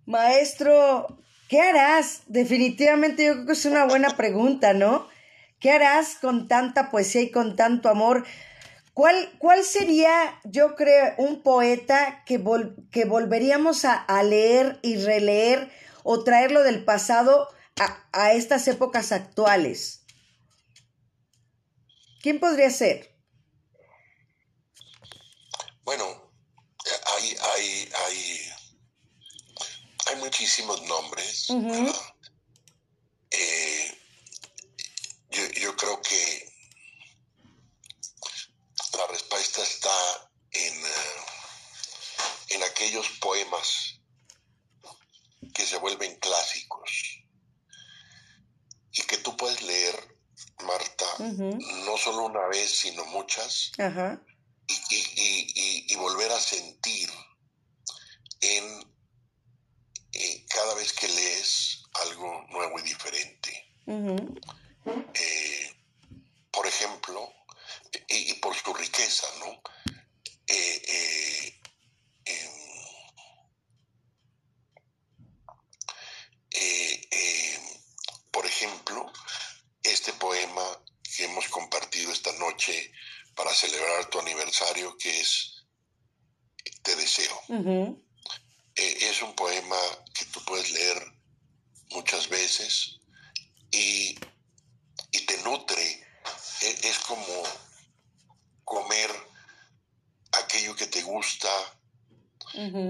[0.07, 1.07] Maestro,
[1.48, 2.18] ¿qué harás?
[2.29, 5.09] Definitivamente yo creo que es una buena pregunta, ¿no?
[5.61, 8.27] ¿Qué harás con tanta poesía y con tanto amor?
[8.93, 14.97] ¿Cuál, cuál sería, yo creo, un poeta que, vol- que volveríamos a, a leer y
[15.03, 17.49] releer o traerlo del pasado
[17.81, 20.05] a, a estas épocas actuales?
[22.21, 23.17] ¿Quién podría ser?
[25.83, 26.05] Bueno,
[27.17, 28.41] hay, hay, hay,
[30.07, 31.49] hay muchísimos nombres.
[33.31, 33.99] Eh,
[35.31, 36.53] yo, yo creo que
[38.97, 39.91] la respuesta está
[40.51, 41.17] en, eh,
[42.51, 44.01] en aquellos poemas
[45.55, 47.23] que se vuelven clásicos
[48.93, 50.17] y que tú puedes leer,
[51.85, 53.72] No solo una vez, sino muchas,
[54.68, 57.11] y, y- y- y- y volver a sentir
[58.40, 58.64] en
[60.12, 63.72] eh, cada vez que lees algo nuevo y diferente.
[65.14, 65.70] Eh,
[66.50, 67.33] por ejemplo,
[68.09, 69.61] y, por su riqueza, ¿no?
[70.46, 71.61] Eh,
[72.24, 72.50] em,
[76.50, 77.58] eh, eh,
[78.31, 79.12] por ejemplo,
[79.83, 80.62] este poema
[81.19, 82.92] que hemos compartido esta noche
[83.35, 85.64] para celebrar tu aniversario, que es
[86.83, 87.40] Te deseo.
[88.77, 89.77] Eh, es un poema
[90.14, 91.02] que tú puedes leer
[91.90, 93.00] muchas veces
[93.73, 94.16] y,
[95.10, 96.06] y te nutre.
[96.62, 97.42] E- es como
[98.64, 99.10] comer
[100.33, 101.50] aquello que te gusta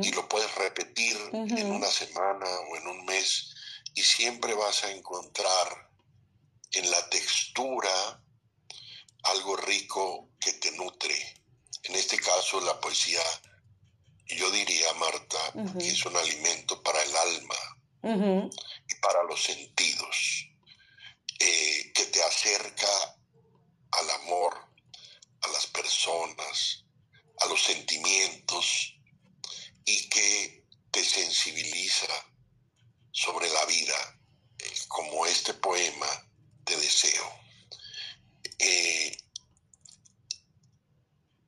[0.05, 1.17] y lo puedes repetir
[1.61, 3.55] en una semana o en un mes
[3.95, 5.88] y siempre vas a encontrar
[6.73, 8.23] en la textura
[9.25, 11.15] algo rico que te nutre.
[11.85, 13.23] En este caso, la poesía
[14.27, 15.39] yo diría, Marta,
[15.79, 18.51] que es un alimento para el alma
[18.87, 20.49] y para los sentidos,
[21.39, 23.17] eh, que te acerca
[23.93, 24.55] al amor,
[25.41, 26.85] a las personas,
[27.41, 28.95] a los sentimientos
[29.85, 32.09] y que te sensibiliza
[33.11, 34.21] sobre la vida,
[34.59, 36.28] eh, como este poema
[36.69, 37.25] Te deseo.
[38.59, 39.17] Eh,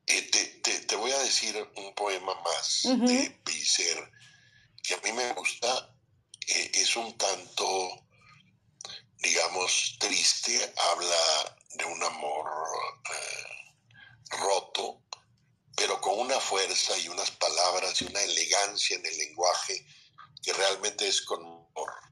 [0.07, 4.11] eh, te, te- te voy a decir un poema más de Pellicer
[4.83, 5.95] que a mí me gusta.
[6.47, 8.07] eh, es un tanto,
[9.19, 10.73] digamos, triste.
[10.91, 12.49] Habla de un amor
[14.39, 15.03] roto,
[15.75, 19.85] pero con una fuerza y unas palabras y una elegancia en el lenguaje
[20.41, 21.69] que realmente es con amor.
[21.75, 22.10] ¿no?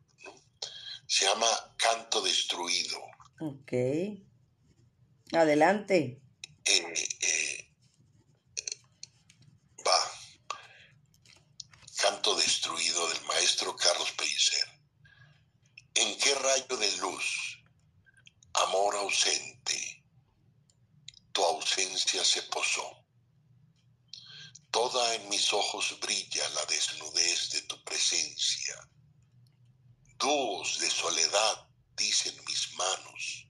[1.10, 3.00] Se llama Canto Destruido.
[3.40, 3.74] Ok.
[5.32, 6.22] Adelante.
[6.64, 7.74] Eh, eh,
[9.84, 10.56] va.
[11.98, 14.70] Canto destruido del maestro Carlos Pellicer.
[15.96, 17.58] ¿En qué rayo de luz,
[18.54, 20.06] amor ausente,
[21.32, 23.04] tu ausencia se posó?
[24.70, 28.76] Toda en mis ojos brilla la desnudez de tu presencia.
[30.20, 33.48] Dúos de soledad, dicen mis manos,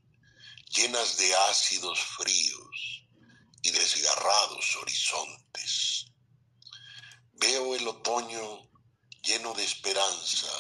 [0.70, 3.06] llenas de ácidos fríos
[3.64, 6.06] y desgarrados horizontes.
[7.34, 8.70] Veo el otoño
[9.24, 10.52] lleno de esperanza,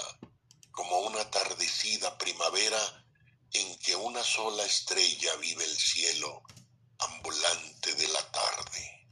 [0.72, 3.06] como una atardecida primavera
[3.54, 6.42] en que una sola estrella vive el cielo
[6.98, 9.08] ambulante de la tarde.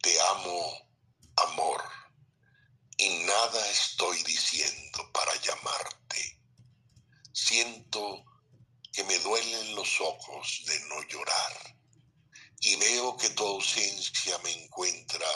[0.00, 0.88] Te amo,
[1.36, 1.99] amor,
[3.00, 6.38] y nada estoy diciendo para llamarte.
[7.32, 8.26] Siento
[8.92, 11.76] que me duelen los ojos de no llorar
[12.60, 15.26] y veo que tu ausencia me encuentra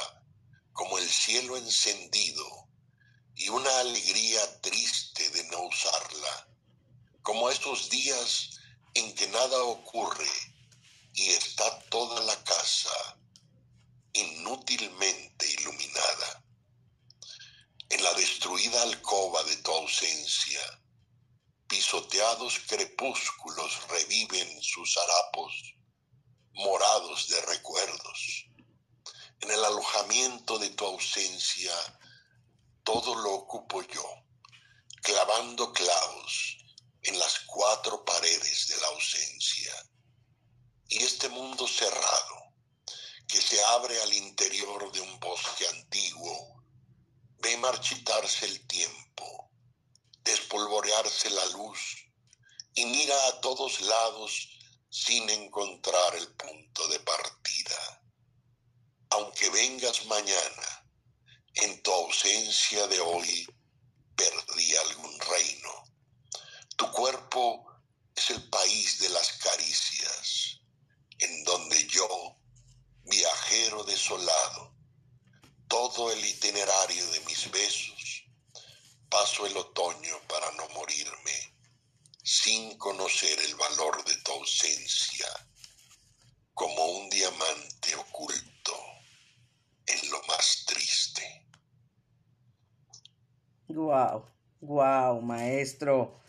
[0.75, 2.69] como el cielo encendido
[3.35, 6.49] y una alegría triste de no usarla,
[7.23, 8.51] como esos días
[8.93, 10.31] en que nada ocurre
[11.15, 13.19] y está toda la casa
[14.13, 16.44] inútilmente iluminada.
[17.91, 20.61] En la destruida alcoba de tu ausencia,
[21.69, 25.75] pisoteados crepúsculos reviven sus harapos,
[26.53, 28.47] morados de recuerdos.
[29.41, 31.75] En el alojamiento de tu ausencia,
[32.83, 34.05] todo lo ocupo yo,
[35.03, 36.57] clavando clavos
[37.03, 39.91] en las cuatro paredes de la ausencia.
[40.89, 42.55] Y este mundo cerrado,
[43.29, 45.84] que se abre al interior de un bosque antiguo,
[47.65, 49.51] marchitarse el tiempo,
[50.23, 51.81] despolvorearse la luz
[52.75, 54.51] y mira a todos lados
[54.91, 58.03] sin encontrar el punto de partida.
[59.11, 60.91] Aunque vengas mañana,
[61.55, 63.47] en tu ausencia de hoy
[64.15, 65.73] perdí algún reino.
[66.77, 67.65] Tu cuerpo
[68.15, 70.61] es el país de las caricias,
[71.19, 72.37] en donde yo,
[73.05, 74.74] viajero desolado,
[75.69, 78.25] todo el itinerario de mis besos,
[79.09, 81.55] paso el otoño para no morirme,
[82.23, 85.29] sin conocer el valor de tu ausencia,
[86.53, 88.77] como un diamante oculto
[89.87, 91.47] en lo más triste.
[93.69, 94.27] Wow,
[94.61, 96.21] wow, maestro.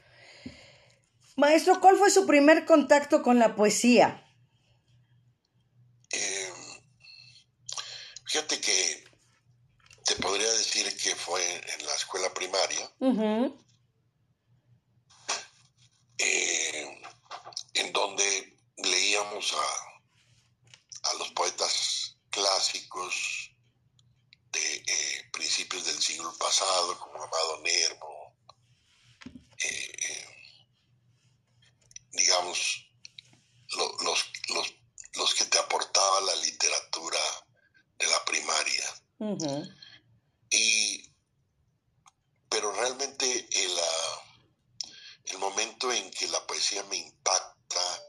[1.38, 4.26] Maestro, ¿cuál fue su primer contacto con la poesía?
[6.12, 6.54] Eh,
[8.26, 9.04] fíjate que
[10.06, 11.42] te podría decir que fue
[11.74, 12.92] en la escuela primaria,
[16.18, 17.02] eh,
[17.74, 23.52] en donde leíamos a, a los poetas clásicos
[24.52, 28.36] de eh, principios del siglo pasado, como Amado Nervo,
[29.64, 30.26] eh,
[32.12, 32.88] digamos,
[33.70, 34.74] lo- los, los,
[35.16, 37.20] los que te aportaba la literatura
[37.98, 38.86] de la primaria.
[40.52, 41.05] Y,
[42.50, 44.22] pero realmente el, ah,
[45.26, 48.04] el momento en que la poesía me impacta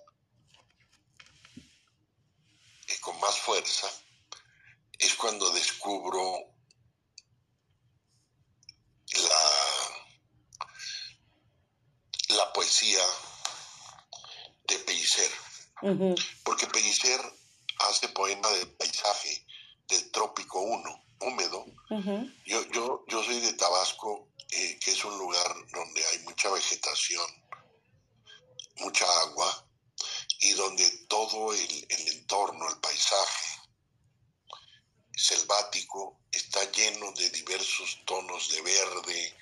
[2.89, 3.91] eh, con más fuerza
[4.99, 6.57] es cuando descubro
[9.13, 9.87] la,
[12.37, 13.05] la poesía
[14.69, 15.31] de Pellicer.
[16.45, 17.21] Porque Pellicer
[17.81, 19.47] hace poema del paisaje
[19.89, 21.67] del trópico 1, húmedo,
[22.45, 27.27] yo, yo, yo soy de Tabasco, eh, que es un lugar donde hay mucha vegetación,
[28.77, 29.69] mucha agua,
[30.41, 33.57] y donde todo el, el entorno, el paisaje,
[35.17, 39.37] selvático está lleno de diversos tonos de verde,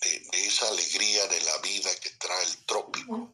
[0.00, 3.32] de, esa alegría de la vida que trae el trópico.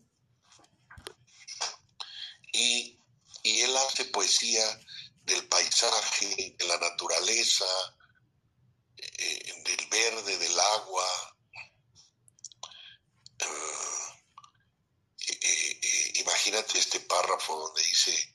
[2.53, 3.01] Y,
[3.43, 4.63] y él hace poesía
[5.29, 7.67] del paisaje, de la naturaleza,
[8.97, 11.37] eh, del verde, del agua.
[13.39, 14.19] Eh,
[15.41, 18.35] eh, imagínate este párrafo donde dice,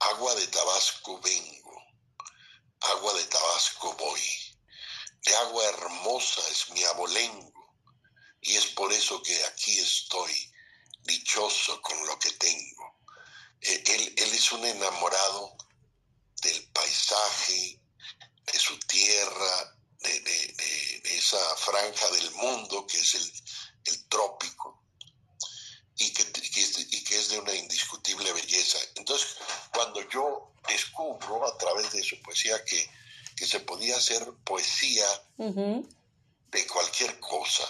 [0.00, 1.82] agua de Tabasco vengo,
[2.80, 4.22] agua de Tabasco voy,
[5.22, 7.76] de agua hermosa es mi abolengo,
[8.40, 10.52] y es por eso que aquí estoy,
[11.02, 12.89] dichoso con lo que tengo.
[13.60, 15.56] Él, él es un enamorado
[16.42, 17.80] del paisaje,
[18.52, 23.30] de su tierra, de, esa franja del mundo que es el,
[24.08, 24.82] trópico
[25.96, 28.78] y que, y que, es de una indiscutible belleza.
[28.96, 29.36] Entonces,
[29.72, 32.90] cuando yo descubro a través de su poesía que,
[33.36, 35.06] que se podía hacer poesía
[35.36, 37.64] de cualquier cosa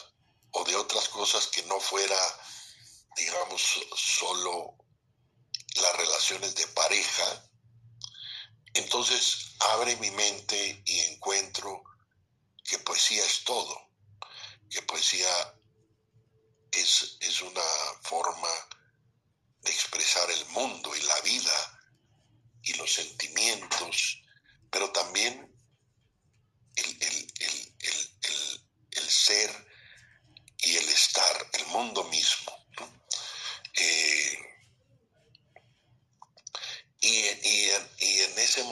[0.52, 2.16] o de otras cosas que no fuera,
[3.16, 3.62] digamos,
[3.96, 4.74] solo
[5.76, 7.50] las relaciones de pareja,
[8.74, 11.82] entonces abre mi mente y encuentro
[12.64, 13.90] que poesía es todo,
[14.68, 15.54] que poesía
[16.72, 17.62] es, es una
[18.02, 18.48] forma
[19.62, 21.80] de expresar el mundo y la vida
[22.62, 24.22] y los sentimientos,
[24.70, 25.50] pero también
[26.76, 27.00] el,
[29.08, 29.66] ser
[30.58, 32.52] y el estar, el mundo mismo.
[33.74, 34.38] Eh,
[37.00, 37.70] y,
[38.20, 38.62] en ese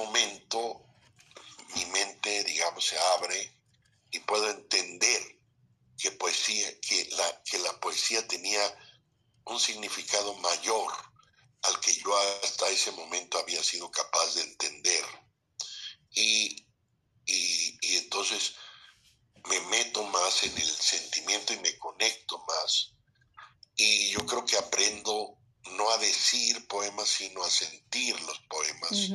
[0.58, 0.88] momento
[1.74, 3.52] mi mente, digamos, se abre
[4.10, 5.38] y puedo entender
[5.98, 8.62] que, poesía, que, la, que la poesía tenía
[9.44, 10.92] un significado mayor
[11.62, 15.04] al que yo hasta ese momento había sido capaz de entender.
[16.12, 16.64] Y,
[17.26, 18.54] y, entonces
[19.48, 22.92] me meto más en el sentimiento y me conecto más.
[23.76, 25.36] Y yo creo que aprendo
[25.72, 29.10] no a decir poemas, sino a sentir los poemas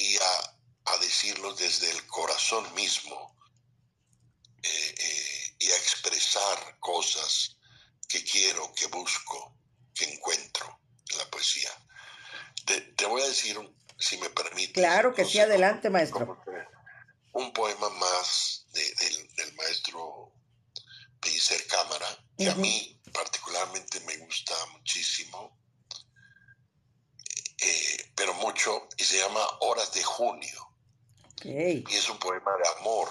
[0.00, 0.56] y a,
[1.00, 3.36] decirlos desde el corazón mismo
[4.62, 7.56] eh, eh, y a expresar cosas
[8.08, 9.56] que quiero, que busco,
[9.94, 10.80] que encuentro
[11.10, 11.70] en la poesía.
[12.66, 13.56] Te, voy a decir,
[13.98, 14.72] si me permite.
[14.80, 16.42] Claro que sí, adelante, maestro.
[17.32, 20.32] un poema más del, maestro
[21.20, 25.59] Pellicer Cámara, que a mí particularmente me gusta muchísimo,
[27.62, 30.72] eh, pero mucho, y se llama Horas de Junio.
[31.88, 33.08] Y es un poema de amor.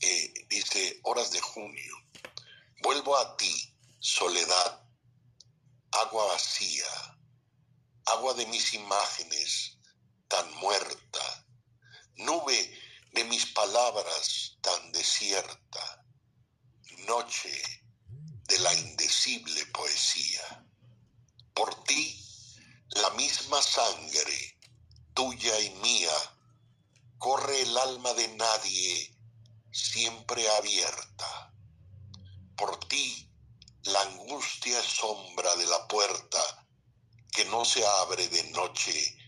[0.00, 1.94] Eh, dice, Horas de Junio,
[2.82, 4.82] vuelvo a ti, soledad,
[5.90, 7.18] agua vacía,
[8.06, 9.78] agua de mis imágenes
[10.28, 11.46] tan muerta,
[12.16, 12.78] nube
[13.12, 16.04] de mis palabras tan desierta,
[17.06, 17.62] noche
[18.48, 20.64] de la indecible poesía.
[21.54, 22.25] Por ti,
[22.90, 24.58] la misma sangre,
[25.12, 26.14] tuya y mía,
[27.18, 29.16] corre el alma de nadie,
[29.72, 31.52] siempre abierta.
[32.56, 33.28] Por ti,
[33.82, 36.66] la angustia sombra de la puerta
[37.32, 39.18] que no se abre de noche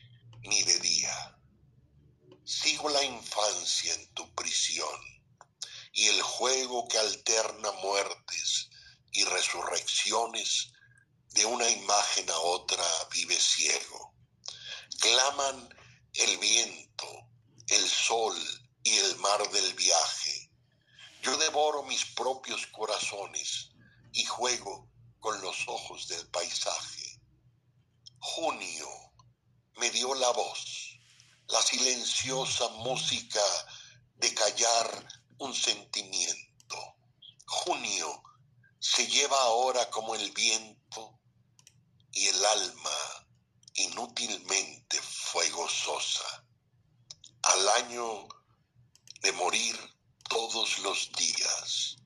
[0.42, 1.38] ni de día.
[2.44, 5.00] Sigo la infancia en tu prisión
[5.92, 8.70] y el juego que alterna muertes
[9.12, 10.72] y resurrecciones
[11.32, 14.14] de una imagen a otra vive ciego.
[15.00, 15.68] Claman
[16.14, 17.06] el viento,
[17.68, 18.36] el sol
[18.82, 20.50] y el mar del viaje.
[21.22, 23.70] Yo devoro mis propios corazones
[24.12, 27.20] y juego con los ojos del paisaje.
[28.20, 28.88] Junio
[29.76, 30.98] me dio la voz,
[31.48, 33.44] la silenciosa música
[34.16, 35.08] de callar
[35.38, 36.96] un sentimiento.
[37.46, 38.22] Junio
[38.80, 40.77] se lleva ahora como el viento
[42.18, 43.26] y el alma
[43.74, 46.44] inútilmente fue gozosa.
[47.42, 48.26] Al año
[49.20, 49.78] de morir
[50.28, 51.96] todos los días,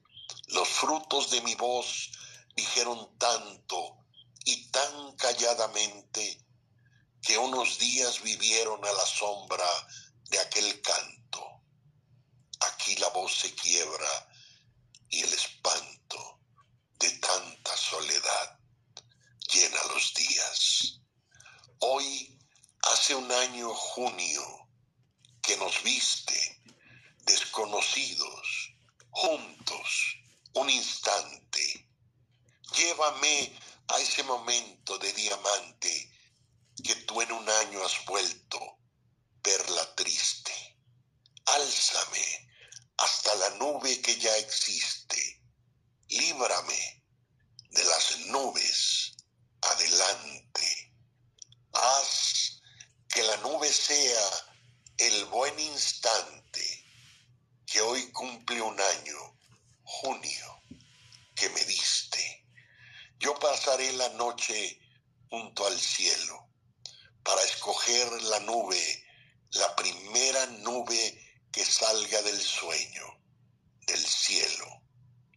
[0.48, 2.10] los frutos de mi voz
[2.54, 4.04] dijeron tanto
[4.44, 6.46] y tan calladamente
[7.22, 9.70] que unos días vivieron a la sombra
[10.28, 11.62] de aquel canto.
[12.60, 14.28] Aquí la voz se quiebra
[15.08, 16.40] y el espanto
[16.98, 18.61] de tanta soledad
[19.53, 21.00] llena los días.
[21.80, 22.38] Hoy
[22.90, 24.42] hace un año junio
[25.42, 26.62] que nos viste
[27.24, 28.74] desconocidos,
[29.11, 30.16] juntos,
[30.55, 31.88] un instante.
[32.76, 33.53] Llévame
[33.88, 36.11] a ese momento de diamante
[36.82, 38.78] que tú en un año has vuelto
[39.42, 40.53] perla triste.
[41.44, 42.48] Álzame
[42.96, 45.42] hasta la nube que ya existe.
[46.09, 47.05] Líbrame
[47.70, 49.12] de las nubes
[49.62, 50.92] adelante.
[51.72, 52.61] Haz
[53.09, 54.28] que la nube sea
[54.98, 56.84] el buen instante
[57.66, 59.38] que hoy cumple un año,
[59.82, 60.62] junio,
[61.34, 62.46] que me diste.
[63.18, 64.78] Yo pasaré la noche
[65.28, 66.48] junto al cielo
[67.22, 69.04] para escoger la nube,
[69.50, 71.18] la primera nube
[71.50, 73.04] que salga del sueño,
[73.86, 74.82] del cielo,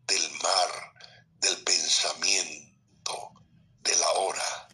[0.08, 0.94] del mar,
[1.40, 3.34] del pensamiento,
[3.82, 4.68] de la hora,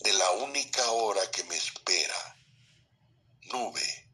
[0.00, 2.36] de la única hora que me espera,
[3.42, 4.10] nube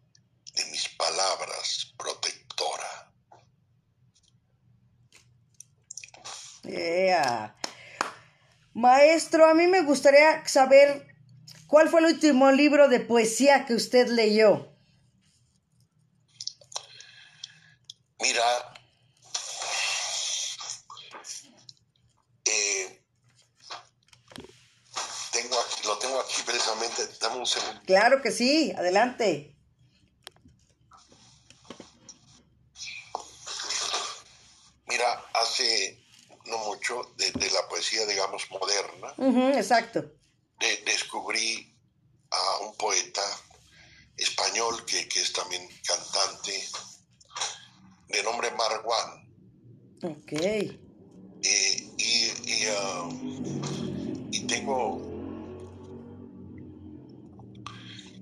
[0.54, 3.10] de mis palabras protectora.
[6.64, 7.54] Yeah.
[9.34, 11.08] Maestro, a mí me gustaría saber
[11.66, 14.72] cuál fue el último libro de poesía que usted leyó.
[18.20, 18.44] Mira,
[22.44, 23.02] eh,
[25.32, 27.80] tengo aquí, lo tengo aquí precisamente, dame un segundo.
[27.86, 29.56] Claro que sí, adelante.
[34.86, 36.00] Mira, hace
[36.44, 38.46] no mucho de, de la poesía, digamos,
[39.28, 40.00] exacto.
[40.60, 41.76] de- descubrí
[42.30, 43.22] a un poeta
[44.16, 46.68] español que, que es también cantante,
[48.08, 49.24] de nombre Marwan.
[50.02, 50.32] Ok.
[51.42, 52.32] Y, y,
[54.32, 55.00] y tengo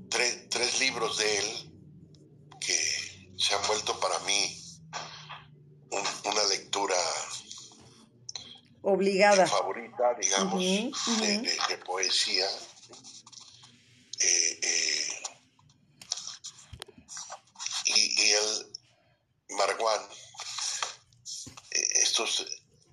[0.09, 1.73] tres, tres libros de él
[2.61, 2.77] que
[3.37, 4.57] se han vuelto para mí
[5.91, 6.97] un- una lectura
[8.83, 9.47] Obligada.
[9.47, 9.82] favorita,
[10.19, 11.21] digamos, de, ujú.
[11.43, 12.47] de- de poesía.
[14.21, 15.23] Eh, eh,
[17.87, 18.73] y, y el
[19.57, 20.01] Marguán,
[21.73, 22.47] eh, estos,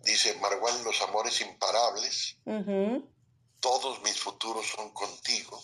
[0.04, 2.38] dice Marguán, los amores imparables,
[3.60, 5.62] todos mis futuros son contigo,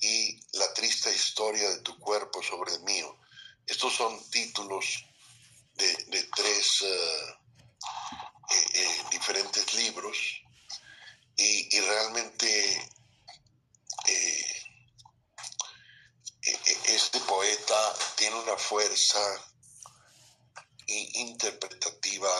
[0.00, 3.16] y la triste historia de tu cuerpo sobre el mío.
[3.66, 5.04] Estos son títulos
[5.74, 6.82] de, de tres
[9.10, 10.16] diferentes libros
[11.36, 12.76] y, y realmente
[14.06, 14.62] eh,
[16.42, 19.20] eh, eh, este poeta tiene una fuerza
[20.86, 22.30] interpretativa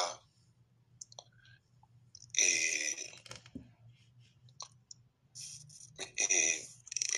[2.36, 3.12] eh,
[6.16, 6.68] eh,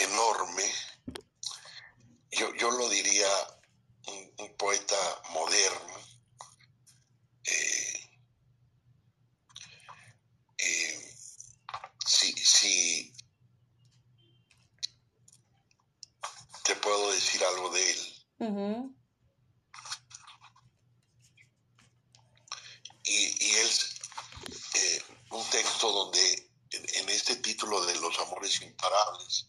[0.00, 0.64] enorme.
[2.30, 3.28] Yo, yo lo diría
[4.38, 4.96] un poeta
[5.30, 5.94] moderno.
[7.44, 8.10] eh,
[10.58, 11.14] eh,
[12.22, 13.12] si, si
[16.64, 18.26] te puedo decir algo de él.
[23.04, 23.96] Y, y es
[24.74, 29.48] eh, un texto donde en, en este título de los amores imparables,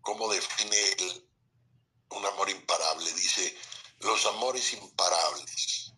[0.00, 1.28] ¿cómo define él
[2.10, 3.12] un amor imparable?
[3.12, 3.56] Dice,
[4.00, 5.92] los amores imparables.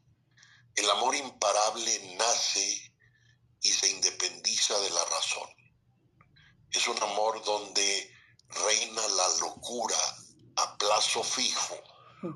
[0.75, 2.95] El amor imparable nace
[3.63, 5.58] y se independiza de la razón.
[6.71, 8.15] Es un amor donde
[8.49, 9.99] reina la locura
[10.57, 11.77] a plazo fijo.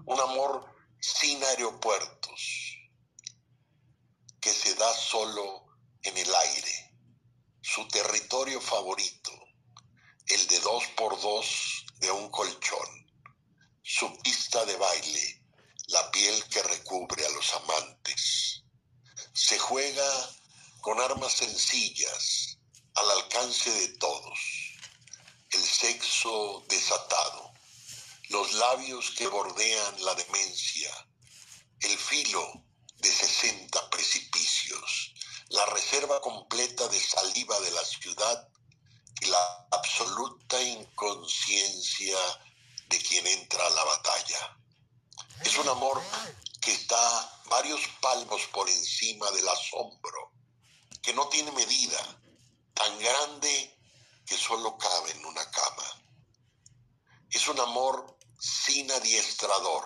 [0.07, 0.65] Un amor
[1.01, 2.79] sin aeropuertos,
[4.41, 5.67] que se da solo
[6.03, 6.95] en el aire.
[7.61, 9.33] Su territorio favorito,
[10.27, 12.89] el de dos por dos de un colchón.
[13.83, 15.45] Su pista de baile,
[15.89, 18.63] la piel que recubre a los amantes.
[19.35, 20.31] Se juega
[20.81, 22.52] con armas sencillas,
[22.95, 24.39] al alcance de todos.
[25.51, 27.53] El sexo desatado,
[28.29, 30.91] los labios que bordean la demencia,
[31.81, 32.65] el filo
[32.97, 35.15] de 60 precipicios,
[35.49, 38.49] la reserva completa de saliva de la ciudad
[39.21, 42.19] y la absoluta inconsciencia
[42.89, 44.59] de quien entra a la batalla.
[45.45, 46.03] Es un amor
[46.61, 50.33] que está varios palmos por encima del asombro,
[51.03, 52.22] que no tiene medida,
[52.75, 53.79] tan grande
[54.27, 56.05] que solo cabe en una cama.
[57.31, 59.85] Es un amor sin adiestrador,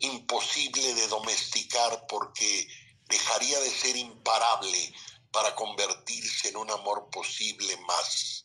[0.00, 2.68] imposible de domesticar porque
[3.08, 4.94] dejaría de ser imparable
[5.30, 8.44] para convertirse en un amor posible más,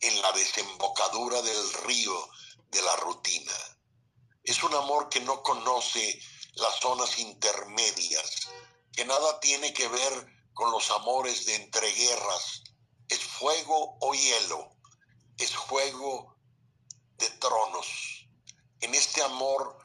[0.00, 2.28] en la desembocadura del río
[2.70, 3.52] de la rutina.
[4.44, 6.20] Es un amor que no conoce
[6.54, 8.48] las zonas intermedias,
[8.92, 12.62] que nada tiene que ver con los amores de entreguerras.
[13.12, 14.70] Es fuego o hielo,
[15.36, 16.34] es juego
[17.18, 18.26] de tronos,
[18.80, 19.76] En este amor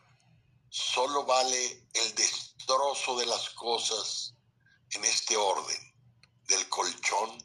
[0.69, 4.34] solo vale el destrozo de las cosas
[4.91, 5.93] en este orden,
[6.45, 7.38] del colchón,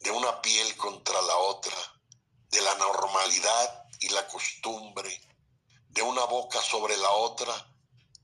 [0.00, 1.76] de una piel contra la otra,
[2.50, 5.12] de la normalidad y la costumbre,
[5.90, 7.54] de una boca sobre la otra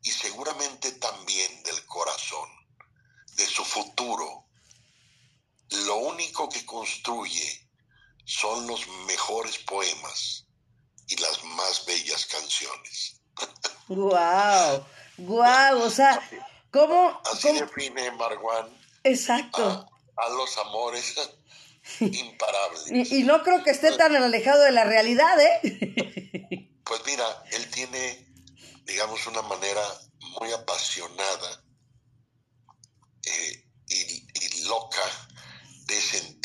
[0.03, 2.51] y seguramente también del corazón,
[3.37, 4.44] de su futuro.
[5.71, 7.69] Lo único que construye
[8.25, 10.47] son los mejores poemas
[11.09, 13.21] y las más bellas canciones.
[13.89, 14.85] ¡Guau!
[15.19, 15.83] ¡Guau!
[15.83, 16.21] O sea,
[16.71, 17.21] ¿cómo?
[17.33, 18.69] Así cómo- define Marwan
[19.03, 19.63] Exacto.
[20.17, 21.15] a, a los amores
[22.01, 22.91] imparables.
[23.11, 26.71] Y, y no creo que esté tan alejado de la realidad, ¿eh?
[26.85, 28.27] Pues mira, él tiene,
[28.85, 29.81] digamos, una manera
[30.39, 31.65] muy apasionada
[33.25, 35.01] eh, y, y loca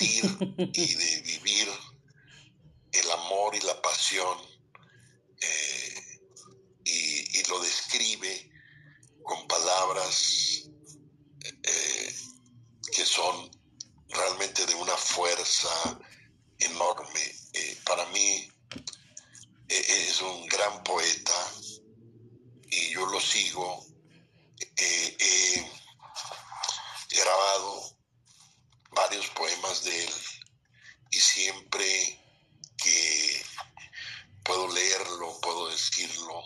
[0.02, 1.70] y de vivir
[2.92, 4.38] el amor y la pasión
[5.42, 6.20] eh,
[6.86, 8.52] y, y lo describe
[9.24, 10.64] con palabras
[11.64, 12.16] eh,
[12.94, 13.50] que son
[14.10, 16.00] realmente de una fuerza
[16.60, 17.36] enorme.
[17.54, 18.52] Eh, para mí
[19.70, 21.54] eh, es un gran poeta
[22.72, 23.86] y yo lo sigo.
[24.76, 27.98] Eh, he grabado
[28.92, 30.14] varios poemas de él
[31.12, 32.20] y siempre
[32.78, 33.42] que
[34.44, 36.42] puedo leerlo, puedo decirlo,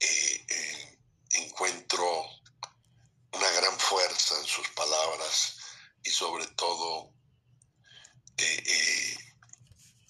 [0.00, 0.98] eh, eh,
[1.34, 2.24] encuentro
[3.32, 5.56] una gran fuerza en sus palabras
[6.02, 7.12] y sobre todo
[8.36, 9.16] eh, eh,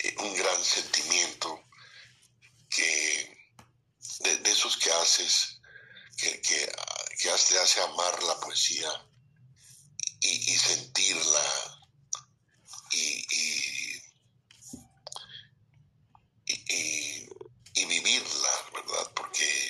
[0.00, 1.64] eh, un gran sentimiento
[2.70, 3.36] que
[4.20, 5.60] de, de esos que haces,
[6.16, 6.70] que, que,
[7.20, 8.90] que hace- te hace amar la poesía
[10.20, 11.44] y, y sentirla
[12.90, 14.02] y, y,
[16.46, 17.28] y- y-
[17.74, 19.12] y vivirla, ¿verdad?
[19.14, 19.68] Porque,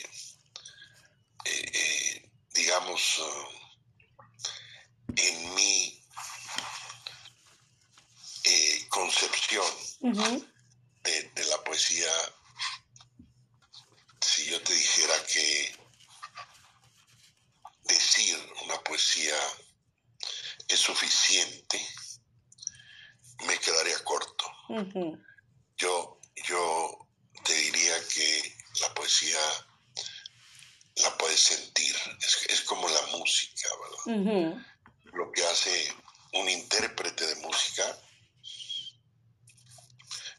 [1.44, 3.48] eh, eh, digamos, eh,
[5.16, 6.02] en mi
[8.44, 9.66] eh, concepción
[10.00, 10.46] Ujú.
[11.02, 12.10] de, de la poesía,
[14.20, 15.76] si yo te dijera que
[17.84, 19.36] decir una poesía
[20.68, 21.80] es suficiente,
[23.46, 24.44] me quedaría corto.
[24.68, 25.18] Ujú.
[25.76, 27.08] Yo, yo
[27.44, 29.38] te diría que la poesía
[30.96, 33.68] la puedes sentir, es, es como la música,
[34.06, 34.20] ¿verdad?
[34.20, 34.64] Ujú.
[35.16, 35.94] Lo que hace
[36.34, 36.48] un
[36.98, 37.98] intérprete de música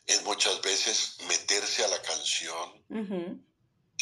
[0.06, 2.86] es muchas veces meterse a la canción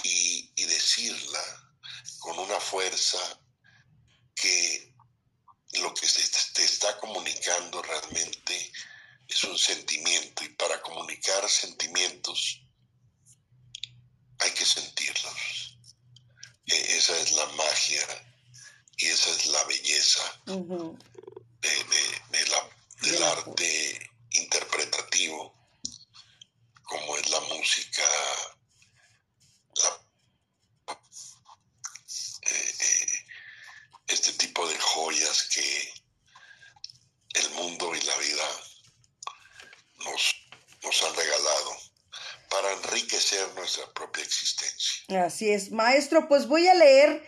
[0.04, 1.44] y, y decirla
[2.20, 3.18] con una fuerza
[4.36, 4.94] que
[5.74, 6.22] lo que se
[6.54, 8.72] te está comunicando realmente
[9.28, 12.62] es un sentimiento y para comunicar sentimientos
[14.40, 15.78] hay que sentirlos.
[16.68, 18.08] E- esa es la magia
[18.98, 20.42] y esa es la belleza.
[21.70, 22.70] De, de- de la-
[23.02, 25.54] del arte interpretativo,
[26.84, 28.04] como es la música,
[29.76, 30.94] la-
[32.50, 33.08] eh, eh,
[34.08, 35.94] este tipo de joyas que
[37.34, 38.48] el mundo y la vida
[40.06, 40.36] nos,
[40.84, 41.78] nos han regalado
[42.50, 45.24] para enriquecer nuestra propia existencia.
[45.26, 45.72] Así es.
[45.72, 47.28] Maestro, pues voy a leer,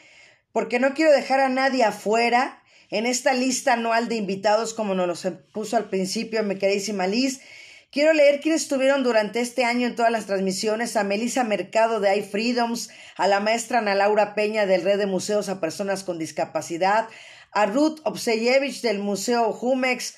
[0.54, 2.59] porque no quiero dejar a nadie afuera,
[2.90, 7.42] en esta lista anual de invitados, como nos los puso al principio mi queridísima Liz.
[7.92, 10.96] Quiero leer quiénes estuvieron durante este año en todas las transmisiones.
[10.96, 15.50] A Melissa Mercado de iFreedoms, a la maestra Ana Laura Peña del Red de Museos
[15.50, 17.08] a Personas con Discapacidad,
[17.52, 20.16] a Ruth Obseyevich del Museo Jumex,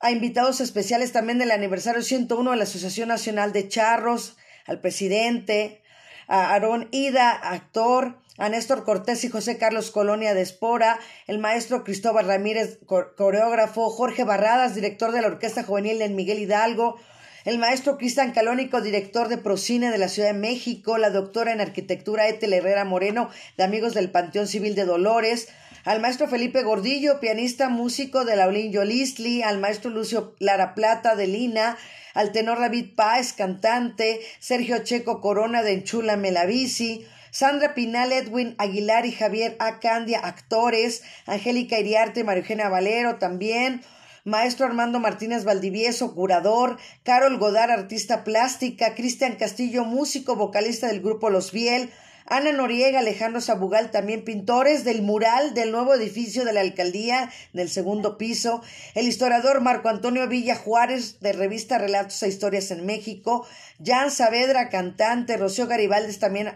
[0.00, 4.36] a invitados especiales también del aniversario 101 de la Asociación Nacional de Charros,
[4.66, 5.82] al presidente,
[6.26, 11.84] a Aarón Ida, actor, a Néstor Cortés y José Carlos Colonia de Espora, el maestro
[11.84, 16.96] Cristóbal Ramírez, co- coreógrafo, Jorge Barradas, director de la Orquesta Juvenil en Miguel Hidalgo,
[17.44, 21.60] el maestro Cristian Calónico, director de Procine de la Ciudad de México, la doctora en
[21.60, 25.48] arquitectura Etel Herrera Moreno, de Amigos del Panteón Civil de Dolores,
[25.84, 31.26] al maestro Felipe Gordillo, pianista, músico de Laulín Yolistli, al maestro Lucio Lara Plata de
[31.26, 31.78] Lina,
[32.12, 39.06] al tenor David Páez, cantante, Sergio Checo Corona de Enchula Melavisi, Sandra Pinal, Edwin Aguilar
[39.06, 39.80] y Javier A.
[39.80, 43.82] Candia, actores, Angélica Iriarte, María Eugenia Valero también,
[44.24, 51.30] Maestro Armando Martínez Valdivieso, curador, Carol Godar, artista plástica, Cristian Castillo, músico, vocalista del grupo
[51.30, 51.90] Los Biel,
[52.30, 57.70] Ana Noriega, Alejandro Sabugal, también pintores del mural del nuevo edificio de la alcaldía del
[57.70, 58.62] segundo piso,
[58.94, 63.46] el historiador Marco Antonio Villa Juárez de revista Relatos e Historias en México,
[63.82, 66.52] Jan Saavedra, cantante, Rocío Garibaldi, también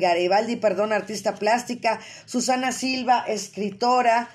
[0.00, 4.28] Garibaldi, perdón, artista plástica, Susana Silva, escritora,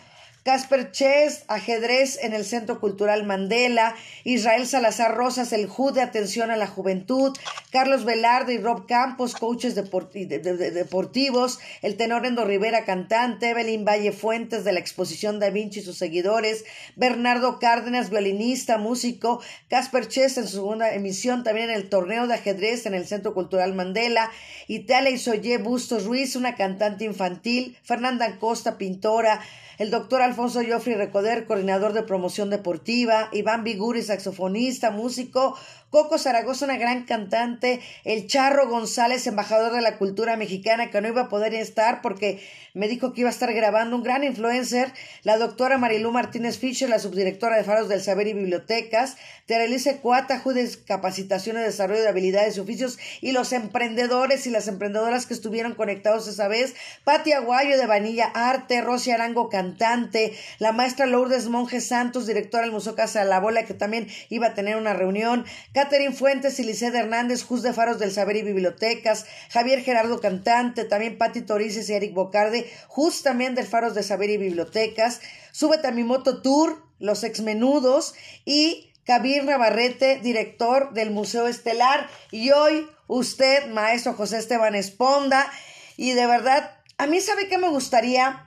[0.43, 6.49] Casper Chess, ajedrez en el Centro Cultural Mandela, Israel Salazar Rosas, el HUD de Atención
[6.49, 7.37] a la Juventud,
[7.71, 14.63] Carlos Velarde y Rob Campos, coaches deportivos, el tenor Endo Rivera, cantante, Evelyn Valle Fuentes
[14.63, 16.63] de la exposición Da Vinci y sus seguidores,
[16.95, 22.35] Bernardo Cárdenas, violinista, músico, Casper Chess en su segunda emisión también en el torneo de
[22.35, 24.31] ajedrez en el Centro Cultural Mandela,
[24.67, 29.41] Italia Isoye Bustos Ruiz, una cantante infantil, Fernanda Costa, pintora,
[29.79, 35.57] el doctor Alfonso Joffrey Recoder, coordinador de promoción deportiva, Iván Viguri, saxofonista, músico,
[35.89, 41.07] Coco Zaragoza, una gran cantante, el Charro González, embajador de la cultura mexicana, que no
[41.07, 42.41] iba a poder estar porque
[42.75, 46.89] me dijo que iba a estar grabando, un gran influencer, la doctora Marilú Martínez Fischer,
[46.89, 49.17] la subdirectora de Faros del Saber y Bibliotecas,
[49.47, 54.67] Terelice Cuata, Judes Capacitación y Desarrollo de Habilidades y Oficios, y los emprendedores y las
[54.67, 60.71] emprendedoras que estuvieron conectados esa vez, Pati Aguayo de Vanilla Arte, Rosy Arango, cantante, la
[60.71, 64.53] maestra Lourdes Monje Santos, directora del Museo Casa de la Bola, que también iba a
[64.53, 65.45] tener una reunión,
[65.79, 70.83] Catherine Fuentes y Liceda Hernández, Jus de Faros del Saber y Bibliotecas, Javier Gerardo Cantante,
[70.83, 75.21] también Patti Torices y Eric Bocarde, Jus también del Faros de Saber y Bibliotecas,
[75.53, 78.13] Súbete a mi moto tour, Los Exmenudos
[78.43, 82.09] y Kabir Navarrete, director del Museo Estelar.
[82.29, 85.49] Y hoy usted, maestro José Esteban Esponda.
[85.95, 88.45] Y de verdad, a mí sabe que me gustaría,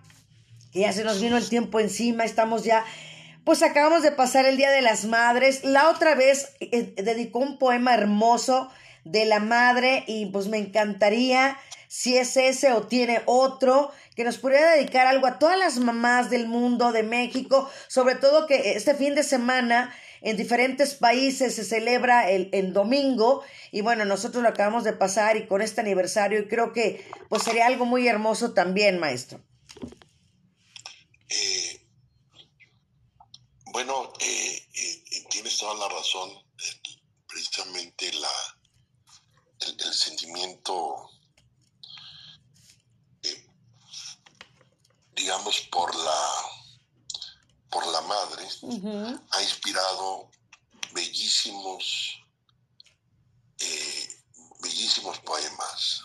[0.71, 2.85] que ya se nos vino el tiempo encima, estamos ya
[3.45, 5.65] pues acabamos de pasar el Día de las Madres.
[5.65, 8.71] La otra vez eh, dedicó un poema hermoso
[9.05, 14.39] de la madre y pues me encantaría si es ese o tiene otro que nos
[14.39, 18.95] pudiera dedicar algo a todas las mamás del mundo, de México, sobre todo que este
[18.95, 24.49] fin de semana en diferentes países se celebra el, el, domingo y bueno, nosotros lo
[24.49, 28.55] acabamos de pasar y con este aniversario y creo que pues sería algo muy hermoso
[28.55, 29.41] también, maestro.
[31.29, 31.62] Eh,
[33.73, 36.31] bueno, eh, eh, tienes toda la razón.
[37.27, 38.29] precisamente la,
[39.61, 41.09] el, sentimiento,
[43.23, 43.47] eh,
[45.15, 46.23] digamos, por la,
[47.71, 48.47] por la madre,
[49.31, 50.31] ha inspirado
[50.93, 52.23] bellísimos,
[54.61, 56.03] bellísimos poemas.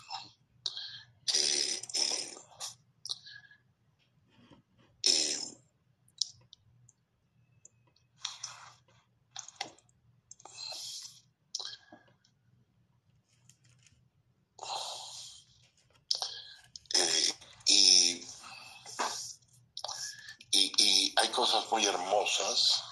[21.78, 22.82] Muy hermosas.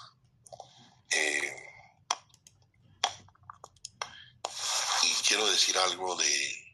[1.09, 1.55] Eh,
[5.03, 6.73] y quiero decir algo de,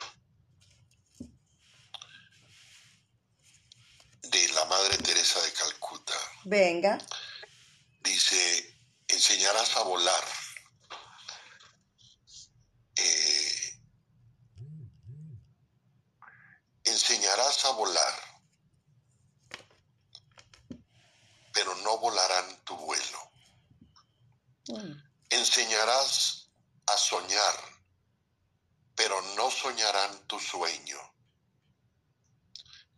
[4.30, 6.14] de la Madre Teresa de Calcuta.
[6.46, 7.00] Venga.
[8.02, 10.24] Dice, enseñarás a volar.
[12.96, 13.80] Eh,
[16.84, 18.34] enseñarás a volar
[21.54, 23.20] pero no volarán tu vuelo.
[24.68, 24.94] Mm.
[25.74, 26.52] Enseñarás
[26.86, 27.56] a soñar,
[28.96, 31.00] pero no soñarán tu sueño.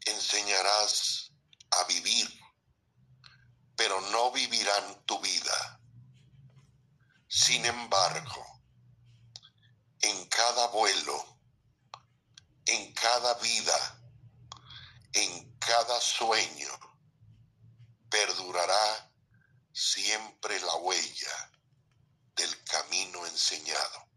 [0.05, 1.32] Enseñarás
[1.71, 2.28] a vivir,
[3.78, 5.80] pero no vivirán tu vida.
[7.30, 8.61] Sin embargo,
[10.01, 11.39] en cada vuelo,
[12.65, 14.03] en cada vida,
[15.13, 16.71] en cada sueño,
[18.09, 19.13] perdurará
[19.71, 21.51] siempre la huella
[22.36, 24.07] del camino enseñado.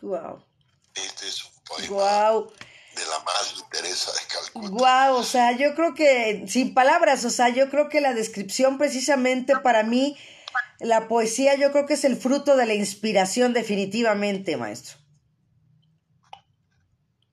[0.00, 0.44] Wow.
[0.94, 2.48] Este es un poema
[2.94, 4.68] de la Madre Teresa de Calcuta.
[4.68, 8.78] Wow, o sea, yo creo que, sin palabras, o sea, yo creo que la descripción
[8.78, 10.16] precisamente para mí,
[10.78, 14.98] la poesía, yo creo que es el fruto de la inspiración definitivamente, maestro.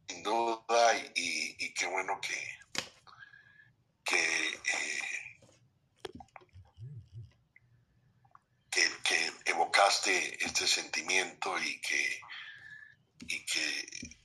[0.07, 2.49] Sin duda, y qué bueno que,
[4.15, 4.59] eh,
[8.71, 12.21] que, que, evocaste este sentimiento y que,
[13.27, 14.17] y que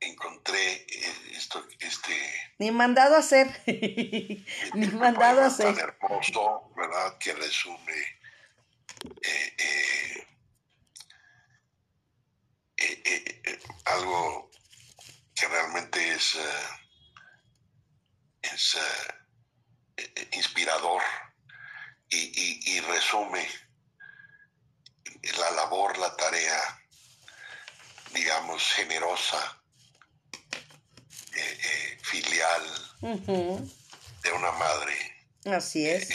[0.00, 0.86] encontré eh,
[1.32, 2.14] esto, este...
[2.58, 3.46] Ni mandado a hacer.
[4.74, 5.76] Ni mandado a hacer.
[5.76, 7.18] Tan hermoso, ¿verdad?
[7.18, 7.98] Que resume
[9.22, 10.26] eh,
[13.84, 14.50] algo
[15.34, 16.68] que realmente es, eh,
[18.54, 18.78] es
[19.96, 21.02] eh, inspirador
[22.08, 23.46] y, y, resume
[25.38, 26.82] la labor, la tarea,
[28.14, 29.59] digamos, generosa,
[32.10, 32.62] filial
[34.22, 34.94] de una madre.
[35.44, 36.08] Así es.